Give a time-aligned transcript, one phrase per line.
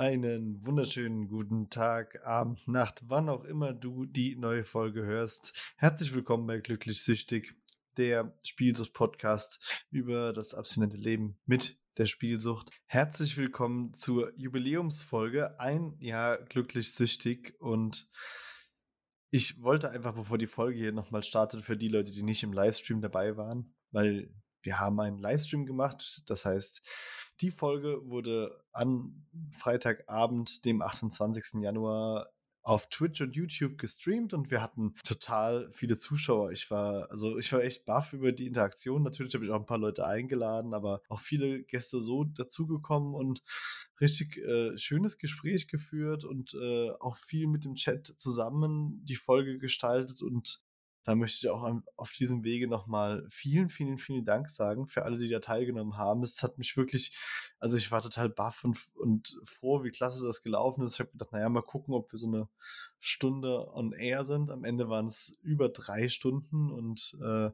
[0.00, 5.74] Einen wunderschönen guten Tag, Abend, Nacht, wann auch immer du die neue Folge hörst.
[5.76, 7.54] Herzlich willkommen bei Glücklich Süchtig,
[7.98, 12.70] der Spielsucht-Podcast über das abstinente Leben mit der Spielsucht.
[12.86, 18.08] Herzlich willkommen zur Jubiläumsfolge, ein Jahr glücklich süchtig und
[19.30, 22.54] ich wollte einfach, bevor die Folge hier nochmal startet, für die Leute, die nicht im
[22.54, 24.32] Livestream dabei waren, weil
[24.62, 26.22] wir haben einen Livestream gemacht.
[26.26, 26.80] Das heißt,
[27.40, 31.62] die Folge wurde an Freitagabend, dem 28.
[31.62, 32.30] Januar,
[32.62, 36.52] auf Twitch und YouTube gestreamt und wir hatten total viele Zuschauer.
[36.52, 39.02] Ich war, also ich war echt baff über die Interaktion.
[39.02, 43.42] Natürlich habe ich auch ein paar Leute eingeladen, aber auch viele Gäste so dazugekommen und
[44.00, 49.58] richtig äh, schönes Gespräch geführt und äh, auch viel mit dem Chat zusammen die Folge
[49.58, 50.62] gestaltet und
[51.04, 55.18] da möchte ich auch auf diesem Wege nochmal vielen, vielen, vielen Dank sagen für alle,
[55.18, 56.22] die da teilgenommen haben.
[56.22, 57.16] Es hat mich wirklich,
[57.58, 60.94] also ich war total baff und, und froh, wie klasse das gelaufen ist.
[60.94, 62.48] Ich habe gedacht, naja, mal gucken, ob wir so eine
[62.98, 64.50] Stunde on air sind.
[64.50, 67.50] Am Ende waren es über drei Stunden und äh,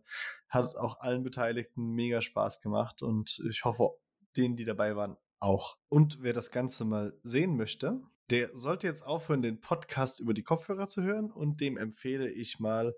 [0.48, 3.90] hat auch allen Beteiligten mega Spaß gemacht und ich hoffe,
[4.36, 5.76] denen, die dabei waren, auch.
[5.88, 8.00] Und wer das Ganze mal sehen möchte,
[8.30, 12.58] der sollte jetzt aufhören, den Podcast über die Kopfhörer zu hören und dem empfehle ich
[12.58, 12.94] mal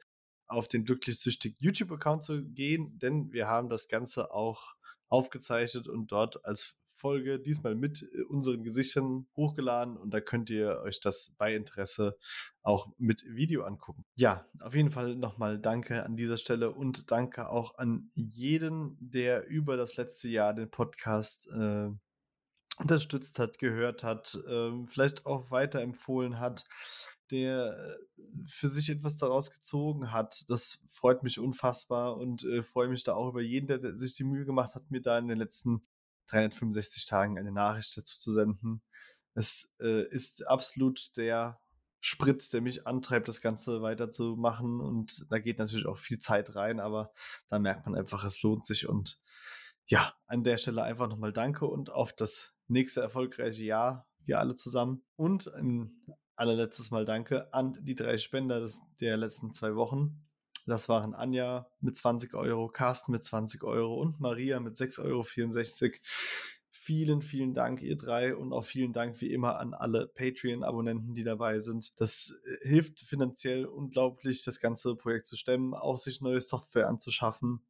[0.49, 4.75] auf den glücklich-süchtig YouTube-Account zu gehen, denn wir haben das Ganze auch
[5.09, 10.81] aufgezeichnet und dort als Folge diesmal mit äh, unseren Gesichtern hochgeladen und da könnt ihr
[10.83, 12.19] euch das bei Interesse
[12.63, 14.05] auch mit Video angucken.
[14.17, 19.47] Ja, auf jeden Fall nochmal danke an dieser Stelle und danke auch an jeden, der
[19.47, 21.89] über das letzte Jahr den Podcast äh,
[22.79, 26.65] unterstützt hat, gehört hat, äh, vielleicht auch weiterempfohlen hat
[27.31, 30.45] der äh, für sich etwas daraus gezogen hat.
[30.49, 34.25] Das freut mich unfassbar und äh, freue mich da auch über jeden, der sich die
[34.25, 35.87] Mühe gemacht hat, mir da in den letzten
[36.29, 38.83] 365 Tagen eine Nachricht dazu zu senden.
[39.35, 41.61] Es äh, ist absolut der
[42.01, 44.81] Sprit, der mich antreibt, das Ganze weiterzumachen.
[44.81, 47.13] Und da geht natürlich auch viel Zeit rein, aber
[47.49, 48.89] da merkt man einfach, es lohnt sich.
[48.89, 49.21] Und
[49.87, 54.55] ja, an der Stelle einfach nochmal Danke und auf das nächste erfolgreiche Jahr, wir alle
[54.55, 55.03] zusammen.
[55.17, 56.05] Und ein
[56.39, 60.25] allerletztes Mal Danke an die drei Spender des, der letzten zwei Wochen.
[60.67, 65.93] Das waren Anja mit 20 Euro, Carsten mit 20 Euro und Maria mit 6,64 Euro.
[66.71, 71.25] Vielen, vielen Dank, ihr drei, und auch vielen Dank wie immer an alle Patreon-Abonnenten, die
[71.25, 71.93] dabei sind.
[71.99, 77.63] Das äh, hilft finanziell unglaublich, das ganze Projekt zu stemmen, auch sich neue Software anzuschaffen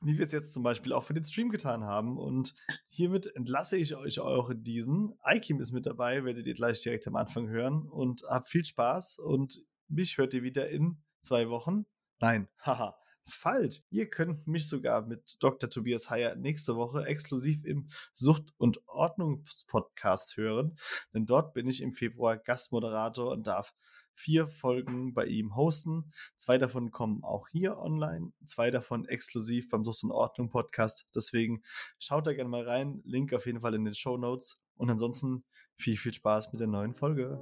[0.00, 2.18] wie wir es jetzt zum Beispiel auch für den Stream getan haben.
[2.18, 2.54] Und
[2.86, 5.14] hiermit entlasse ich euch auch in diesen.
[5.24, 7.88] Ikim ist mit dabei, werdet ihr gleich direkt am Anfang hören.
[7.88, 9.18] Und habt viel Spaß.
[9.18, 11.86] Und mich hört ihr wieder in zwei Wochen.
[12.20, 12.96] Nein, haha.
[13.28, 13.82] Falsch.
[13.90, 15.68] Ihr könnt mich sogar mit Dr.
[15.68, 20.78] Tobias Heyer nächste Woche exklusiv im Sucht- und Ordnungspodcast hören,
[21.12, 23.74] denn dort bin ich im Februar Gastmoderator und darf
[24.16, 26.10] vier Folgen bei ihm hosten.
[26.36, 31.08] Zwei davon kommen auch hier online, zwei davon exklusiv beim Sucht und Ordnung Podcast.
[31.14, 31.62] Deswegen
[31.98, 33.02] schaut da gerne mal rein.
[33.04, 34.60] Link auf jeden Fall in den Show Notes.
[34.76, 35.44] Und ansonsten
[35.76, 37.38] viel, viel Spaß mit der neuen Folge.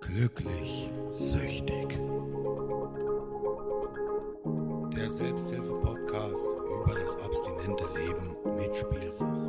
[0.00, 1.98] Glücklich, süchtig.
[4.96, 9.45] Der Selbsthilfe-Podcast über das abstinente Leben mit Spielsucht.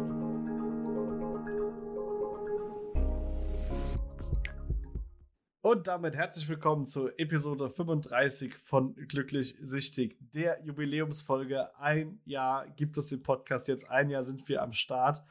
[5.69, 11.77] Und damit herzlich willkommen zur Episode 35 von Glücklich Sichtig, der Jubiläumsfolge.
[11.77, 15.25] Ein Jahr gibt es den Podcast jetzt, ein Jahr sind wir am Start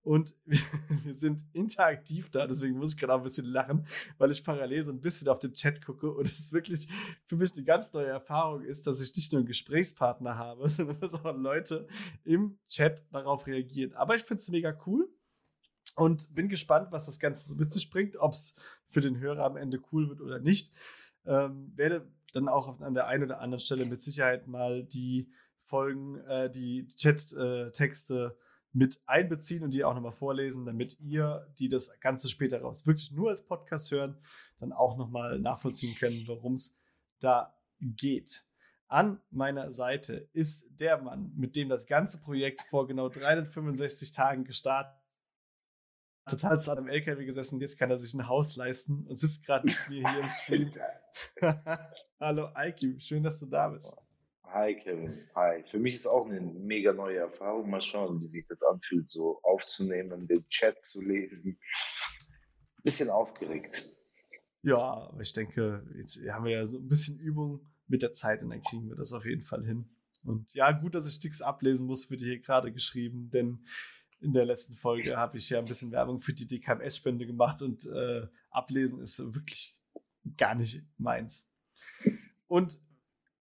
[0.00, 3.84] und wir sind interaktiv da, deswegen muss ich gerade ein bisschen lachen,
[4.16, 6.88] weil ich parallel so ein bisschen auf den Chat gucke und es wirklich
[7.26, 11.00] für mich eine ganz neue Erfahrung ist, dass ich nicht nur einen Gesprächspartner habe, sondern
[11.00, 11.86] dass auch Leute
[12.24, 13.92] im Chat darauf reagieren.
[13.92, 15.06] Aber ich finde es mega cool
[15.96, 18.56] und bin gespannt, was das Ganze so mit sich bringt, ob es
[18.92, 20.72] für den Hörer am Ende cool wird oder nicht.
[21.24, 25.30] Ähm, werde dann auch an der einen oder anderen Stelle mit Sicherheit mal die
[25.64, 28.42] Folgen, äh, die Chat-Texte äh,
[28.72, 33.12] mit einbeziehen und die auch nochmal vorlesen, damit ihr, die das Ganze später raus wirklich
[33.12, 34.16] nur als Podcast hören,
[34.60, 36.80] dann auch nochmal nachvollziehen können, worum es
[37.20, 38.46] da geht.
[38.88, 44.44] An meiner Seite ist der Mann, mit dem das ganze Projekt vor genau 365 Tagen
[44.44, 45.01] gestartet
[46.26, 49.66] total satt im LKW gesessen, jetzt kann er sich ein Haus leisten und sitzt gerade
[49.66, 50.70] mit mir hier im Stream.
[52.20, 53.96] Hallo Eiki, schön, dass du da bist.
[54.44, 55.62] Hi Kevin, hi.
[55.64, 57.70] Für mich ist auch eine mega neue Erfahrung.
[57.70, 61.58] Mal schauen, wie sich das anfühlt, so aufzunehmen, den Chat zu lesen.
[62.82, 63.86] Bisschen aufgeregt.
[64.62, 68.42] Ja, aber ich denke, jetzt haben wir ja so ein bisschen Übung mit der Zeit
[68.42, 69.88] und dann kriegen wir das auf jeden Fall hin.
[70.24, 73.64] Und ja, gut, dass ich nichts ablesen muss, wird hier gerade geschrieben, denn
[74.22, 77.86] in der letzten Folge habe ich ja ein bisschen Werbung für die DKMS-Spende gemacht und
[77.86, 79.78] äh, ablesen ist wirklich
[80.36, 81.52] gar nicht meins.
[82.46, 82.80] Und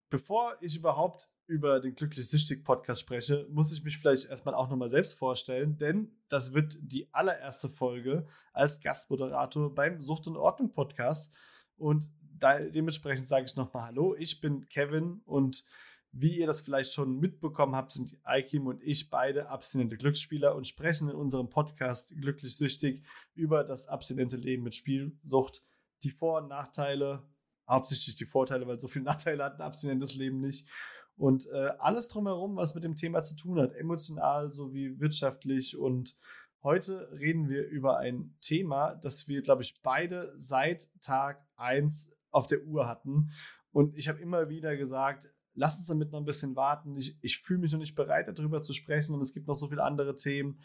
[0.09, 4.69] bevor ich überhaupt über den Glücklich Süchtig Podcast spreche, muss ich mich vielleicht erstmal auch
[4.69, 10.71] nochmal selbst vorstellen, denn das wird die allererste Folge als Gastmoderator beim Sucht und Ordnung
[10.71, 11.33] Podcast.
[11.77, 12.09] Und
[12.41, 15.65] dementsprechend sage ich nochmal Hallo, ich bin Kevin und
[16.13, 20.67] wie ihr das vielleicht schon mitbekommen habt, sind Aikim und ich beide abstinente Glücksspieler und
[20.67, 23.03] sprechen in unserem Podcast Glücklich Süchtig
[23.33, 25.63] über das abstinente Leben mit Spielsucht,
[26.03, 27.23] die Vor- und Nachteile,
[27.67, 30.67] hauptsächlich die Vorteile, weil so viele Nachteile hat ein abstinentes Leben nicht.
[31.15, 35.77] Und äh, alles drumherum, was mit dem Thema zu tun hat, emotional sowie wirtschaftlich.
[35.77, 36.17] Und
[36.63, 42.47] heute reden wir über ein Thema, das wir, glaube ich, beide seit Tag 1 auf
[42.47, 43.31] der Uhr hatten.
[43.71, 46.95] Und ich habe immer wieder gesagt, lass uns damit noch ein bisschen warten.
[46.97, 49.67] Ich, ich fühle mich noch nicht bereit, darüber zu sprechen und es gibt noch so
[49.67, 50.59] viele andere Themen.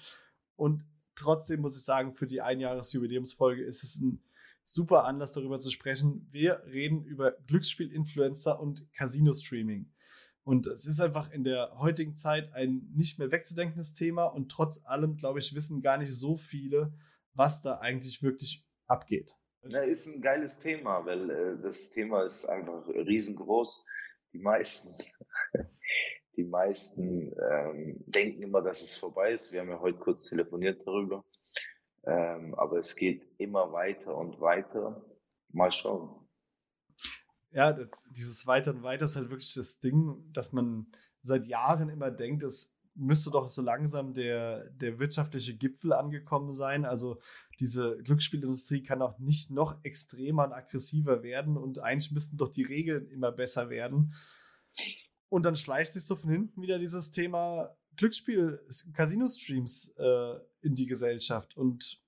[0.56, 0.84] Und
[1.14, 4.22] trotzdem muss ich sagen, für die Einjahresjubiläumsfolge ist es ein
[4.64, 6.28] super Anlass, darüber zu sprechen.
[6.30, 9.90] Wir reden über Glücksspiel-Influencer und Casino-Streaming.
[10.44, 14.84] Und es ist einfach in der heutigen Zeit ein nicht mehr wegzudenkendes Thema und trotz
[14.84, 16.92] allem, glaube ich, wissen gar nicht so viele,
[17.34, 19.36] was da eigentlich wirklich abgeht.
[19.62, 23.84] Na, ist ein geiles Thema, weil äh, das Thema ist einfach riesengroß
[24.36, 24.94] die meisten,
[26.36, 29.50] die meisten ähm, denken immer, dass es vorbei ist.
[29.52, 31.24] Wir haben ja heute kurz telefoniert darüber.
[32.04, 35.04] Ähm, aber es geht immer weiter und weiter.
[35.52, 36.28] Mal schauen.
[37.50, 40.86] Ja, das, dieses Weiter und Weiter ist halt wirklich das Ding, dass man
[41.22, 46.84] seit Jahren immer denkt, es müsste doch so langsam der, der wirtschaftliche Gipfel angekommen sein.
[46.84, 47.20] Also
[47.60, 52.64] diese Glücksspielindustrie kann auch nicht noch extremer und aggressiver werden und eigentlich müssten doch die
[52.64, 54.14] Regeln immer besser werden.
[55.28, 58.60] Und dann schleicht sich so von hinten wieder dieses Thema Glücksspiel,
[58.92, 61.56] Casino-Streams äh, in die Gesellschaft.
[61.56, 62.00] Und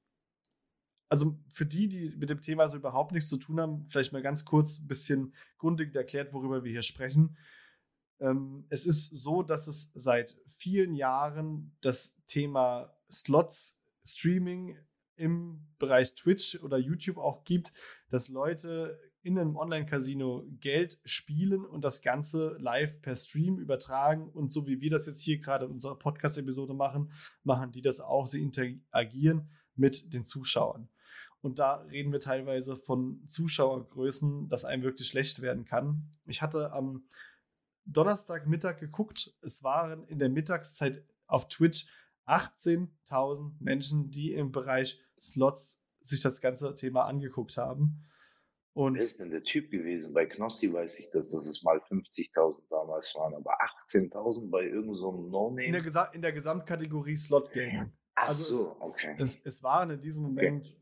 [1.08, 4.22] also für die, die mit dem Thema so überhaupt nichts zu tun haben, vielleicht mal
[4.22, 7.36] ganz kurz ein bisschen grundlegend erklärt, worüber wir hier sprechen.
[8.20, 14.76] Ähm, es ist so, dass es seit vielen Jahren das Thema Slots, Streaming
[15.16, 17.72] im Bereich Twitch oder YouTube auch gibt,
[18.10, 24.28] dass Leute in einem Online-Casino Geld spielen und das Ganze live per Stream übertragen.
[24.30, 27.12] Und so wie wir das jetzt hier gerade in unserer Podcast-Episode machen,
[27.42, 28.26] machen die das auch.
[28.26, 30.88] Sie interagieren mit den Zuschauern.
[31.40, 36.10] Und da reden wir teilweise von Zuschauergrößen, dass einem wirklich schlecht werden kann.
[36.26, 37.04] Ich hatte am
[37.88, 39.34] Donnerstagmittag geguckt.
[39.42, 41.86] Es waren in der Mittagszeit auf Twitch
[42.26, 48.04] 18.000 Menschen, die im Bereich Slots sich das ganze Thema angeguckt haben.
[48.74, 50.14] Und Wer ist denn der Typ gewesen?
[50.14, 53.56] Bei Knossi weiß ich, dass, dass es mal 50.000 damals waren, aber
[53.88, 55.64] 18.000 bei irgendeinem so No-Name?
[55.64, 57.92] In, der in der Gesamtkategorie Slot Gaming.
[58.14, 59.16] Ach also so, okay.
[59.18, 60.77] Es, es waren in diesem Moment okay.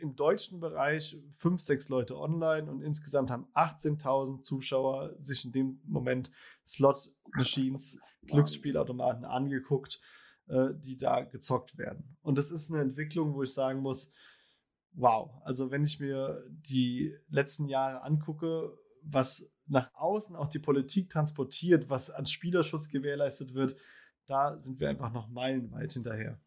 [0.00, 5.80] Im deutschen Bereich fünf, sechs Leute online und insgesamt haben 18.000 Zuschauer sich in dem
[5.84, 6.30] Moment
[6.66, 10.00] Slot Machines, Glücksspielautomaten angeguckt
[10.46, 12.16] äh, die da gezockt werden.
[12.22, 14.12] Und das ist eine Entwicklung, wo ich sagen muss,
[14.92, 21.08] wow, also wenn ich mir die letzten Jahre angucke, was nach außen auch die Politik
[21.08, 23.76] transportiert, was an Spielerschutz gewährleistet wird,
[24.26, 26.38] da sind wir einfach noch meilenweit hinterher.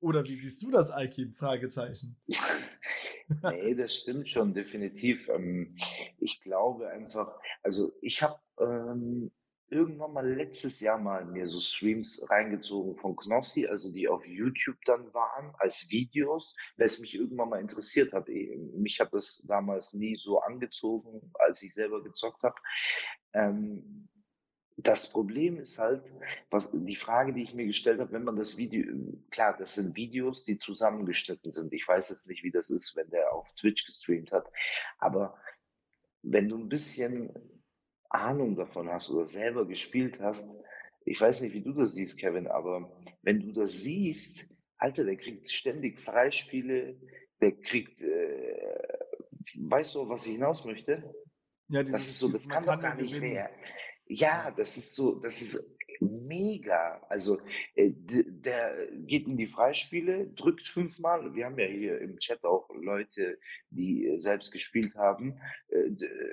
[0.00, 1.32] Oder wie siehst du das, Alkim?
[1.32, 2.16] Fragezeichen.
[3.42, 5.28] nee, das stimmt schon, definitiv.
[5.28, 5.76] Ähm,
[6.18, 9.32] ich glaube einfach, also ich habe ähm,
[9.70, 14.78] irgendwann mal letztes Jahr mal mir so Streams reingezogen von Knossi, also die auf YouTube
[14.84, 18.28] dann waren als Videos, weil es mich irgendwann mal interessiert hat.
[18.28, 22.56] Eh, mich hat das damals nie so angezogen, als ich selber gezockt habe.
[23.34, 24.08] Ähm,
[24.80, 26.04] das Problem ist halt,
[26.50, 28.84] was die Frage, die ich mir gestellt habe, wenn man das Video,
[29.30, 31.72] klar, das sind Videos, die zusammengeschnitten sind.
[31.72, 34.48] Ich weiß jetzt nicht, wie das ist, wenn der auf Twitch gestreamt hat,
[34.98, 35.36] aber
[36.22, 37.32] wenn du ein bisschen
[38.08, 40.54] Ahnung davon hast oder selber gespielt hast,
[41.04, 45.16] ich weiß nicht, wie du das siehst, Kevin, aber wenn du das siehst, Alter, der
[45.16, 47.00] kriegt ständig Freispiele,
[47.40, 48.98] der kriegt, äh,
[49.56, 51.12] weißt du, was ich hinaus möchte?
[51.68, 53.50] Ja, dieses, das ist so, das kann doch gar nicht mehr.
[54.08, 57.00] Ja, das ist so, das ist mega.
[57.08, 57.38] Also
[57.74, 61.34] äh, der geht in die Freispiele, drückt fünfmal.
[61.34, 63.38] Wir haben ja hier im Chat auch Leute,
[63.70, 65.90] die äh, selbst gespielt haben, äh,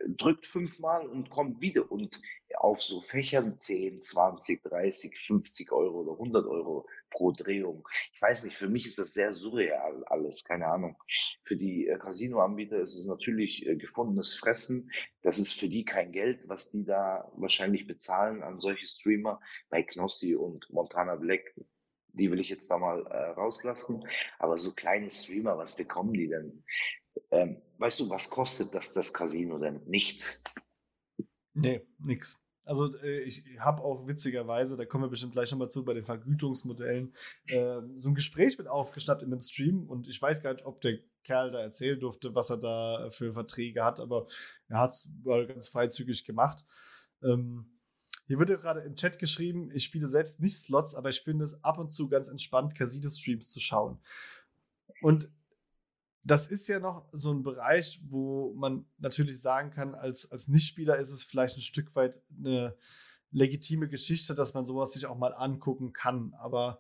[0.08, 2.22] drückt fünfmal und kommt wieder und
[2.58, 7.88] auf so Fächern 10, 20, 30, 50 Euro oder 100 Euro pro Drehung.
[8.14, 10.98] Ich weiß nicht, für mich ist das sehr surreal alles, keine Ahnung.
[11.44, 14.92] Für die äh, Casino-Anbieter ist es natürlich äh, gefundenes Fressen.
[15.22, 19.40] Das ist für die kein Geld, was die da wahrscheinlich bezahlen an solche Streamer.
[19.70, 21.56] Bei Knossi und Montana Black
[22.14, 24.06] Die will ich jetzt da mal äh, rauslassen.
[24.38, 26.64] Aber so kleine Streamer, was bekommen die denn?
[27.32, 29.82] Ähm, weißt du, was kostet das, das Casino denn?
[29.86, 30.44] Nichts.
[31.54, 32.45] Nee, nix.
[32.66, 36.04] Also äh, ich habe auch witzigerweise, da kommen wir bestimmt gleich nochmal zu, bei den
[36.04, 37.14] Vergütungsmodellen,
[37.48, 40.82] äh, so ein Gespräch mit aufgeschnappt in dem Stream und ich weiß gar nicht, ob
[40.82, 44.26] der Kerl da erzählen durfte, was er da für Verträge hat, aber
[44.68, 46.66] er hat es ganz freizügig gemacht.
[47.24, 47.68] Ähm,
[48.28, 51.46] hier wird ja gerade im Chat geschrieben, ich spiele selbst nicht Slots, aber ich finde
[51.46, 54.00] es ab und zu ganz entspannt, Casino-Streams zu schauen.
[55.02, 55.32] Und
[56.26, 60.98] das ist ja noch so ein Bereich, wo man natürlich sagen kann, als, als Nichtspieler
[60.98, 62.76] ist es vielleicht ein Stück weit eine
[63.32, 66.34] legitime Geschichte, dass man sowas sich auch mal angucken kann.
[66.40, 66.80] Aber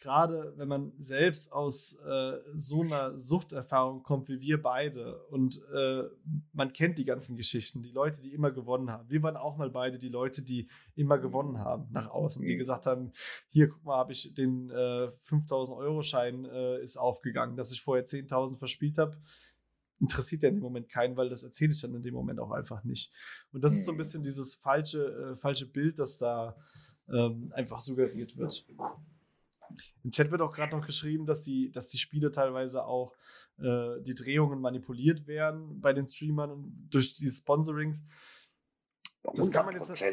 [0.00, 6.04] gerade wenn man selbst aus äh, so einer Suchterfahrung kommt wie wir beide und äh,
[6.52, 9.08] man kennt die ganzen Geschichten, die Leute, die immer gewonnen haben.
[9.08, 12.58] Wir waren auch mal beide die Leute, die immer gewonnen haben nach außen, die mhm.
[12.58, 13.12] gesagt haben,
[13.48, 17.82] hier, guck mal, habe ich den äh, 5000 Euro Schein äh, ist aufgegangen, dass ich
[17.82, 19.16] vorher 10.000 verspielt habe.
[19.98, 22.50] Interessiert ja in dem Moment keinen, weil das erzähle ich dann in dem Moment auch
[22.50, 23.10] einfach nicht.
[23.52, 23.98] Und das ist so ein mhm.
[23.98, 26.54] bisschen dieses falsche, äh, falsche Bild, das da
[27.08, 28.66] ähm, einfach suggeriert wird.
[30.04, 33.14] Im Chat wird auch gerade noch geschrieben, dass die, dass die Spiele teilweise auch
[33.58, 38.04] äh, die Drehungen manipuliert werden bei den Streamern durch die Sponsorings.
[39.34, 40.04] Das kann man jetzt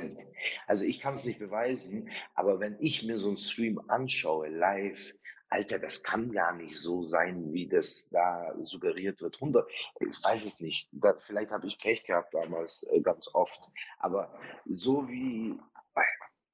[0.66, 5.14] also ich kann es nicht beweisen, aber wenn ich mir so einen Stream anschaue, live,
[5.54, 9.36] Alter, das kann gar nicht so sein, wie das da suggeriert wird.
[9.36, 9.70] 100,
[10.00, 10.90] ich weiß es nicht.
[10.92, 13.70] Da, vielleicht habe ich Pech gehabt damals äh, ganz oft.
[14.00, 14.34] Aber
[14.66, 15.60] so wie,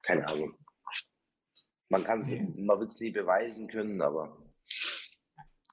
[0.02, 0.54] keine Ahnung,
[1.90, 4.36] man kann es, man wird es nie beweisen können, aber.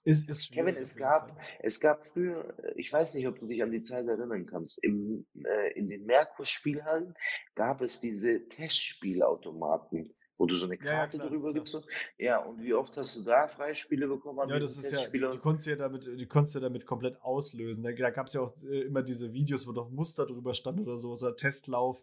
[0.03, 3.71] Ist, ist Kevin, es gab, es gab früher, ich weiß nicht, ob du dich an
[3.71, 7.13] die Zeit erinnern kannst, im, äh, in den Merkur-Spielhallen
[7.55, 11.85] gab es diese Testspielautomaten, wo du so eine Karte ja, ja, drüber gibst.
[12.17, 14.47] Ja, und wie oft hast du da Freispiele bekommen?
[14.47, 17.83] Ja, das ist ja, die konntest du ja damit, die konntest ja damit komplett auslösen.
[17.83, 20.79] Da, da gab es ja auch äh, immer diese Videos, wo doch Muster drüber stand
[20.79, 22.01] oder so, so ein Testlauf.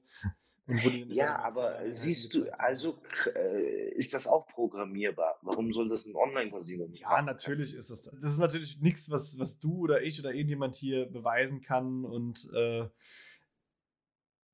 [0.66, 3.02] Ja, aber siehst du, also
[3.34, 5.38] äh, ist das auch programmierbar?
[5.42, 8.04] Warum soll das ein Online-Casino nicht Ja, natürlich ist das.
[8.04, 12.06] Das ist natürlich nichts, was, was du oder ich oder irgendjemand hier beweisen kann.
[12.06, 12.88] Und äh,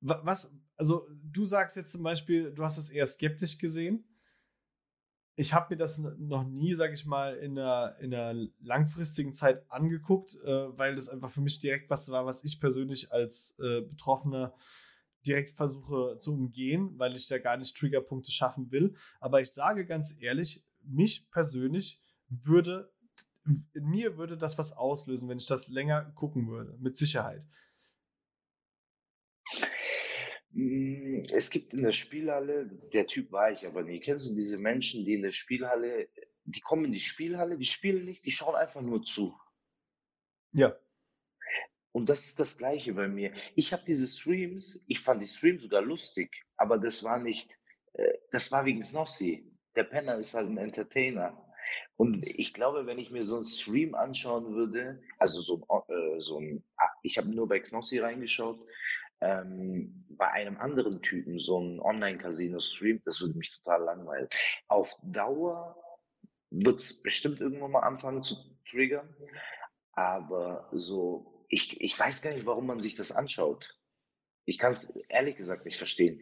[0.01, 4.03] was, also du sagst jetzt zum Beispiel, du hast es eher skeptisch gesehen.
[5.35, 9.63] Ich habe mir das noch nie, sage ich mal, in einer, in einer langfristigen Zeit
[9.71, 13.79] angeguckt, äh, weil das einfach für mich direkt was war, was ich persönlich als äh,
[13.81, 14.53] Betroffener
[15.25, 18.95] direkt versuche zu umgehen, weil ich da gar nicht Triggerpunkte schaffen will.
[19.19, 21.99] Aber ich sage ganz ehrlich, mich persönlich
[22.29, 22.91] würde,
[23.73, 27.43] in mir würde das was auslösen, wenn ich das länger gucken würde, mit Sicherheit.
[30.53, 33.99] Hm, es gibt in der Spielhalle, der Typ war ich aber nie.
[33.99, 36.09] Kennst du diese Menschen, die in der Spielhalle,
[36.43, 39.37] die kommen in die Spielhalle, die spielen nicht, die schauen einfach nur zu.
[40.53, 40.75] Ja.
[41.91, 43.33] Und das ist das Gleiche bei mir.
[43.55, 47.57] Ich habe diese Streams, ich fand die Streams sogar lustig, aber das war nicht,
[47.93, 49.51] äh, das war wegen Knossi.
[49.75, 51.45] Der Penner ist halt ein Entertainer.
[51.95, 56.39] Und ich glaube, wenn ich mir so einen Stream anschauen würde, also so äh, so
[56.39, 58.59] ein ah, ich habe nur bei Knossi reingeschaut,
[59.21, 64.27] ähm, bei einem anderen Typen, so ein Online-Casino-Stream, das würde mich total langweilen.
[64.67, 65.75] Auf Dauer
[66.49, 68.35] wird es bestimmt irgendwann mal anfangen zu
[68.69, 69.15] triggern,
[69.93, 73.77] aber so ich, ich weiß gar nicht, warum man sich das anschaut.
[74.45, 76.19] Ich kann es ehrlich gesagt nicht verstehen.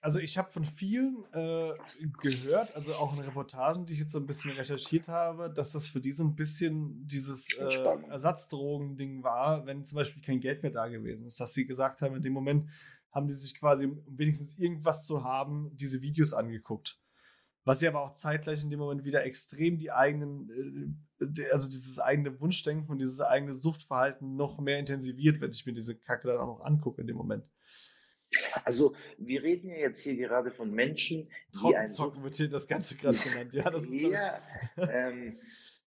[0.00, 1.72] Also ich habe von vielen äh,
[2.20, 5.88] gehört, also auch in Reportagen, die ich jetzt so ein bisschen recherchiert habe, dass das
[5.88, 7.62] für die so ein bisschen dieses äh,
[8.10, 11.40] Ersatzdrogen-Ding war, wenn zum Beispiel kein Geld mehr da gewesen ist.
[11.40, 12.68] Dass sie gesagt haben, in dem Moment
[13.12, 17.00] haben die sich quasi, um wenigstens irgendwas zu haben, diese Videos angeguckt.
[17.64, 21.13] Was sie aber auch zeitgleich in dem Moment wieder extrem die eigenen, äh,
[21.52, 25.98] also dieses eigene Wunschdenken und dieses eigene Suchtverhalten noch mehr intensiviert, wenn ich mir diese
[25.98, 27.44] Kacke dann auch noch angucke in dem Moment.
[28.64, 32.96] Also, wir reden ja jetzt hier gerade von Menschen, die Trockenzocken wird hier das Ganze
[32.96, 33.54] gerade genannt.
[33.54, 34.40] Ja, das ist ja,
[34.76, 35.38] ähm,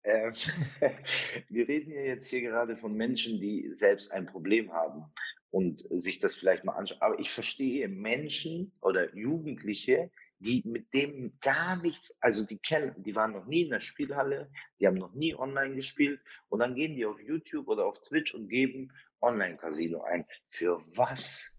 [0.04, 0.32] äh,
[1.50, 5.06] wir reden ja jetzt hier gerade von Menschen, die selbst ein Problem haben
[5.50, 7.02] und sich das vielleicht mal anschauen.
[7.02, 13.16] Aber ich verstehe Menschen oder Jugendliche, die mit dem gar nichts, also die kennen, die
[13.16, 16.96] waren noch nie in der Spielhalle, die haben noch nie online gespielt und dann gehen
[16.96, 18.92] die auf YouTube oder auf Twitch und geben
[19.22, 20.26] Online-Casino ein.
[20.46, 21.58] Für was?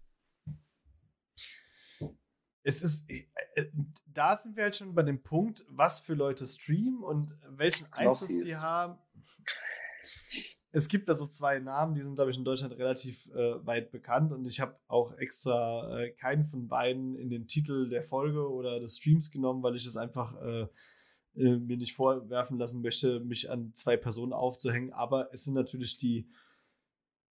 [2.63, 3.71] Es ist, äh, äh,
[4.05, 8.27] da sind wir halt schon bei dem Punkt, was für Leute streamen und welchen Einfluss
[8.27, 8.97] die haben
[10.71, 13.91] es gibt da so zwei Namen, die sind, glaube ich, in Deutschland relativ äh, weit
[13.91, 18.51] bekannt und ich habe auch extra äh, keinen von beiden in den Titel der Folge
[18.51, 20.67] oder des Streams genommen, weil ich es einfach äh,
[21.35, 24.93] äh, mir nicht vorwerfen lassen möchte, mich an zwei Personen aufzuhängen.
[24.93, 26.27] Aber es sind natürlich die,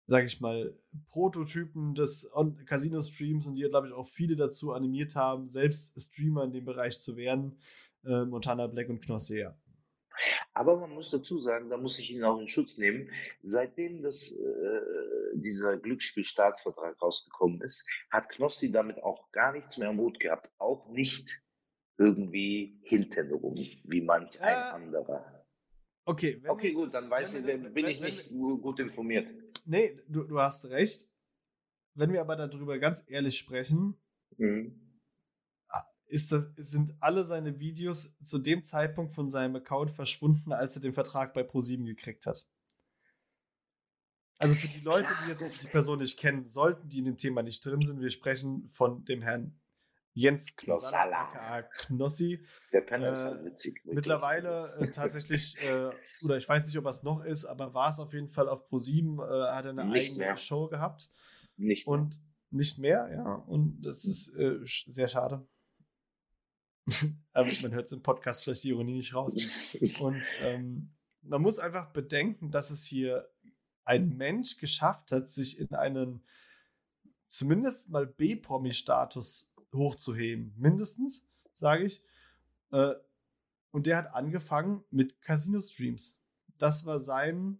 [0.06, 0.74] sage ich mal,
[1.10, 2.30] Prototypen des
[2.66, 6.98] Casino-Streams und die, glaube ich, auch viele dazu animiert haben, selbst Streamer in dem Bereich
[6.98, 7.58] zu werden.
[8.04, 9.54] Äh, Montana Black und Knossi, ja.
[10.54, 13.10] Aber man muss dazu sagen, da muss ich ihn auch in Schutz nehmen.
[13.42, 14.80] Seitdem das, äh,
[15.34, 20.50] dieser Glücksspielstaatsvertrag rausgekommen ist, hat Knossi damit auch gar nichts mehr am Hut gehabt.
[20.58, 21.42] Auch nicht
[21.98, 25.44] irgendwie hintenrum, wie manch ein äh, anderer.
[26.04, 29.32] Okay, okay gut, dann weiß ich, bin wenn, ich nicht wenn, gut informiert.
[29.64, 31.08] Nee, du, du hast recht.
[31.94, 33.96] Wenn wir aber darüber ganz ehrlich sprechen,
[34.36, 34.85] mhm
[36.06, 40.82] ist das, sind alle seine Videos zu dem Zeitpunkt von seinem Account verschwunden, als er
[40.82, 42.46] den Vertrag bei Pro7 gekriegt hat.
[44.38, 47.42] Also für die Leute, die jetzt die Person nicht kennen, sollten die in dem Thema
[47.42, 49.58] nicht drin sind, wir sprechen von dem Herrn
[50.12, 52.42] Jens Knossala, Knossi.
[52.72, 53.74] Der Penner äh, ist halt witzig.
[53.76, 53.94] Wirklich.
[53.96, 55.90] Mittlerweile äh, tatsächlich, äh,
[56.24, 58.66] oder ich weiß nicht, ob es noch ist, aber war es auf jeden Fall auf
[58.70, 60.36] Pro7, äh, hat er eine nicht eigene mehr.
[60.38, 61.10] Show gehabt.
[61.58, 61.98] Nicht mehr.
[61.98, 62.18] Und
[62.50, 63.34] nicht mehr, ja.
[63.34, 65.46] Und das ist äh, sehr schade.
[67.34, 69.36] man hört es im Podcast vielleicht die Ironie nicht raus.
[70.00, 70.90] Und ähm,
[71.22, 73.28] man muss einfach bedenken, dass es hier
[73.84, 76.22] ein Mensch geschafft hat, sich in einen
[77.28, 80.54] zumindest mal B-Promi-Status hochzuheben.
[80.56, 82.02] Mindestens, sage ich.
[82.72, 82.94] Äh,
[83.70, 86.22] und der hat angefangen mit Casino-Streams.
[86.58, 87.58] Das war sein,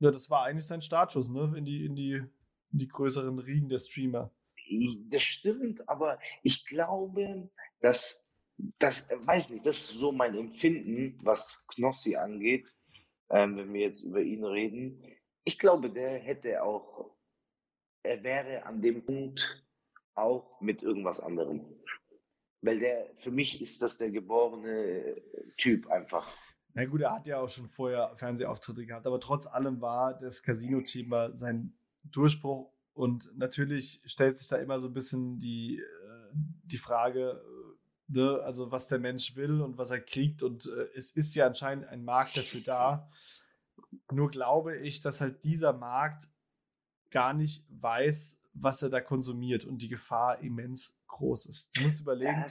[0.00, 1.54] ja, das war eigentlich sein Startschuss, ne?
[1.56, 2.14] In die, in die,
[2.72, 4.30] in die größeren Riegen der Streamer.
[5.08, 8.30] Das stimmt, aber ich glaube, dass
[8.78, 12.74] das, äh, weiß nicht, das ist so mein Empfinden, was Knossi angeht,
[13.30, 15.02] ähm, wenn wir jetzt über ihn reden.
[15.44, 17.10] Ich glaube, der hätte auch,
[18.02, 19.64] er wäre an dem Punkt
[20.14, 21.64] auch mit irgendwas anderem.
[22.62, 25.16] Weil der, für mich ist das der geborene
[25.56, 26.36] Typ einfach.
[26.74, 30.42] Na gut, er hat ja auch schon vorher Fernsehauftritte gehabt, aber trotz allem war das
[30.42, 31.72] Casino-Thema sein
[32.04, 37.42] Durchbruch und natürlich stellt sich da immer so ein bisschen die, äh, die Frage,
[38.10, 40.42] ne, also was der Mensch will und was er kriegt.
[40.42, 43.08] Und äh, es ist ja anscheinend ein Markt dafür da.
[44.10, 46.28] Nur glaube ich, dass halt dieser Markt
[47.10, 51.70] gar nicht weiß, was er da konsumiert und die Gefahr immens groß ist.
[51.74, 52.44] Du musst überlegen,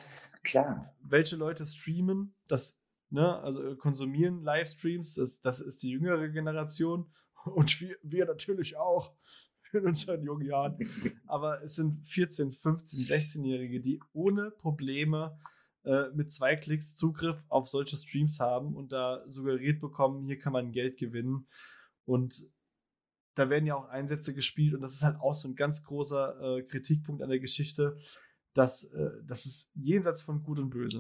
[0.44, 0.94] klar.
[1.02, 7.12] welche Leute streamen, das, ne, also konsumieren Livestreams, das, das ist die jüngere Generation
[7.46, 9.14] und wir, wir natürlich auch
[9.74, 10.78] in unseren jungen Jahren.
[11.28, 15.38] Aber es sind 14, 15, 16-Jährige, die ohne Probleme
[15.84, 20.54] äh, mit zwei Klicks Zugriff auf solche Streams haben und da suggeriert bekommen, hier kann
[20.54, 21.48] man Geld gewinnen.
[22.06, 22.50] Und
[23.36, 26.58] da werden ja auch Einsätze gespielt und das ist halt auch so ein ganz großer
[26.58, 27.98] äh, Kritikpunkt an der Geschichte,
[28.54, 31.00] dass äh, das ist jenseits von Gut und Böse.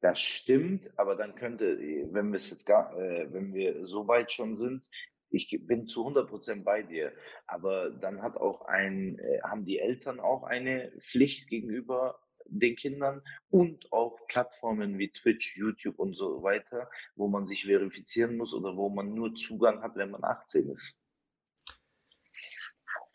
[0.00, 1.78] Das stimmt, aber dann könnte,
[2.12, 4.88] wenn wir es jetzt gar, äh, wenn wir so weit schon sind,
[5.30, 7.12] ich bin zu 100 Prozent bei dir.
[7.46, 13.22] Aber dann hat auch ein, äh, haben die Eltern auch eine Pflicht gegenüber den Kindern
[13.48, 18.76] und auch Plattformen wie Twitch, YouTube und so weiter, wo man sich verifizieren muss oder
[18.76, 21.02] wo man nur Zugang hat, wenn man 18 ist.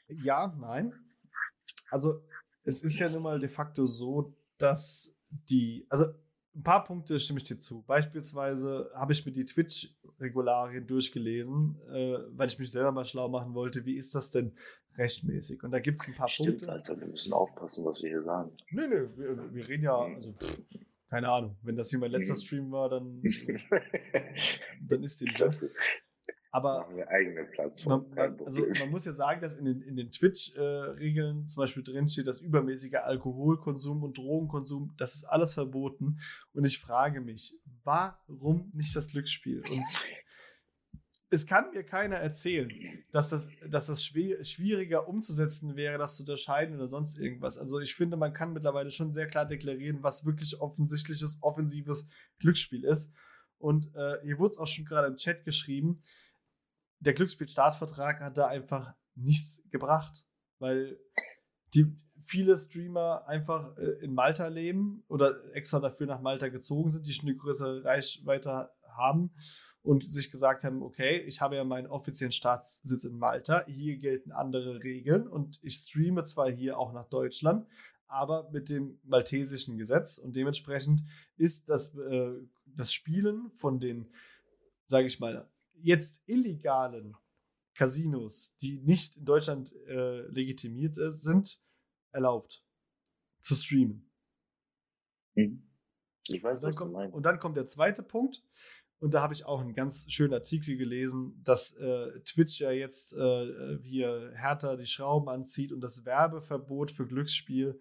[0.08, 0.93] Ja, nein.
[1.89, 2.23] Also
[2.63, 6.06] es ist ja nun mal de facto so, dass die, also
[6.55, 7.83] ein paar Punkte stimme ich dir zu.
[7.83, 13.53] Beispielsweise habe ich mir die Twitch-Regularien durchgelesen, äh, weil ich mich selber mal schlau machen
[13.53, 13.85] wollte.
[13.85, 14.53] Wie ist das denn
[14.97, 15.63] rechtmäßig?
[15.63, 16.71] Und da gibt es ein paar Stimmt, Punkte.
[16.71, 18.51] Alter, wir müssen aufpassen, was wir hier sagen.
[18.71, 20.57] Nö, nö, wir, wir reden ja, also, pff,
[21.09, 21.57] keine Ahnung.
[21.61, 22.39] Wenn das hier mein letzter mhm.
[22.39, 23.21] Stream war, dann,
[24.81, 25.71] dann ist die Klasse.
[26.55, 28.05] Aber machen wir eigene Plattform.
[28.15, 32.27] Man, also man muss ja sagen, dass in den, in den Twitch-Regeln zum Beispiel drinsteht,
[32.27, 36.17] dass übermäßiger Alkoholkonsum und Drogenkonsum, das ist alles verboten.
[36.53, 39.63] Und ich frage mich, warum nicht das Glücksspiel?
[39.69, 39.83] Und
[41.29, 42.71] es kann mir keiner erzählen,
[43.11, 47.57] dass das, dass das schwieriger umzusetzen wäre, das zu unterscheiden oder sonst irgendwas.
[47.57, 52.07] Also ich finde, man kann mittlerweile schon sehr klar deklarieren, was wirklich offensichtliches, offensives
[52.39, 53.13] Glücksspiel ist.
[53.57, 56.01] Und äh, hier wurde es auch schon gerade im Chat geschrieben,
[57.05, 60.25] der Glücksspielstaatsvertrag hat da einfach nichts gebracht,
[60.59, 60.99] weil
[61.73, 67.07] die viele Streamer einfach äh, in Malta leben oder extra dafür nach Malta gezogen sind,
[67.07, 69.31] die schon eine größere Reichweite haben
[69.83, 74.31] und sich gesagt haben, okay, ich habe ja meinen offiziellen Staatssitz in Malta, hier gelten
[74.31, 77.67] andere Regeln und ich streame zwar hier auch nach Deutschland,
[78.07, 81.03] aber mit dem maltesischen Gesetz und dementsprechend
[81.37, 82.31] ist das, äh,
[82.65, 84.09] das Spielen von den,
[84.87, 85.47] sage ich mal,
[85.81, 87.15] jetzt illegalen
[87.75, 91.61] Casinos, die nicht in Deutschland äh, legitimiert sind,
[92.11, 92.63] erlaubt
[93.41, 94.09] zu streamen.
[95.35, 95.69] Mhm.
[96.27, 97.15] Ich weiß, und was kommt, du meinst.
[97.15, 98.43] Und dann kommt der zweite Punkt.
[98.99, 103.13] Und da habe ich auch einen ganz schönen Artikel gelesen, dass äh, Twitch ja jetzt
[103.13, 107.79] äh, hier härter die Schrauben anzieht und das Werbeverbot für Glücksspiel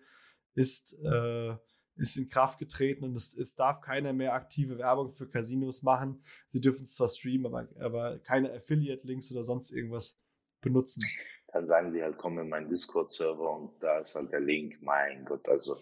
[0.55, 1.57] ist, äh,
[1.97, 6.25] ist in Kraft getreten und es, es darf keiner mehr aktive Werbung für Casinos machen.
[6.49, 10.21] Sie dürfen es zwar streamen, aber, aber keine Affiliate-Links oder sonst irgendwas
[10.61, 11.05] benutzen.
[11.53, 14.83] Dann sagen die halt, komm in meinen Discord-Server und da ist halt der Link.
[14.83, 15.77] Mein Gott, also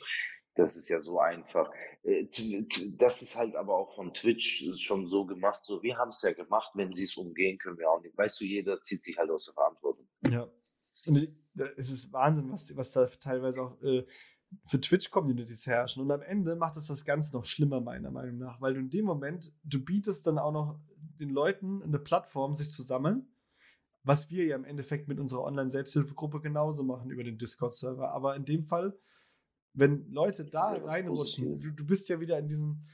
[0.54, 1.72] das ist ja so einfach.
[2.02, 2.26] Äh,
[2.98, 5.64] das ist halt aber auch von Twitch schon so gemacht.
[5.64, 8.16] So, wir haben es ja gemacht, wenn sie es umgehen, können wir auch nicht.
[8.16, 10.06] Weißt du, jeder zieht sich halt aus der Verantwortung.
[10.28, 10.48] Ja.
[11.06, 11.34] Und
[11.76, 14.06] es ist Wahnsinn, was, was da teilweise auch äh,
[14.66, 16.02] für Twitch-Communities herrschen.
[16.02, 18.90] Und am Ende macht es das Ganze noch schlimmer, meiner Meinung nach, weil du in
[18.90, 20.78] dem Moment, du bietest dann auch noch
[21.20, 23.26] den Leuten eine Plattform, sich zu sammeln,
[24.02, 28.10] was wir ja im Endeffekt mit unserer Online-Selbsthilfegruppe genauso machen über den Discord-Server.
[28.10, 28.98] Aber in dem Fall,
[29.74, 32.84] wenn Leute da reinrutschen, du, du, bist ja wieder in diesem,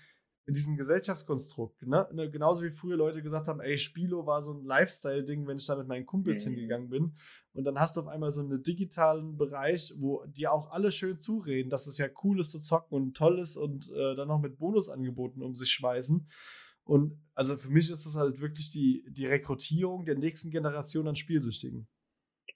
[0.48, 1.87] in diesem Gesellschaftskonstrukt.
[1.87, 2.08] Ne?
[2.14, 2.30] ne?
[2.30, 5.76] Genauso wie früher Leute gesagt haben, ey, Spilo war so ein Lifestyle-Ding, wenn ich da
[5.76, 6.52] mit meinen Kumpels mhm.
[6.52, 7.14] hingegangen bin.
[7.52, 11.20] Und dann hast du auf einmal so einen digitalen Bereich, wo dir auch alle schön
[11.20, 14.40] zureden, dass es ja cool ist zu zocken und toll ist und äh, dann noch
[14.40, 16.26] mit Bonusangeboten um sich schmeißen.
[16.84, 21.16] Und also für mich ist das halt wirklich die, die Rekrutierung der nächsten Generation an
[21.16, 21.87] Spielsüchtigen.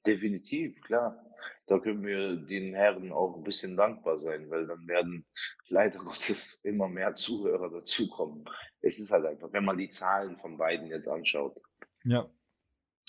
[0.07, 1.23] Definitiv, klar.
[1.67, 5.25] Da können wir den Herren auch ein bisschen dankbar sein, weil dann werden
[5.69, 8.45] leider Gottes immer mehr Zuhörer dazukommen.
[8.81, 11.61] Es ist halt einfach, wenn man die Zahlen von beiden jetzt anschaut.
[12.05, 12.29] Ja.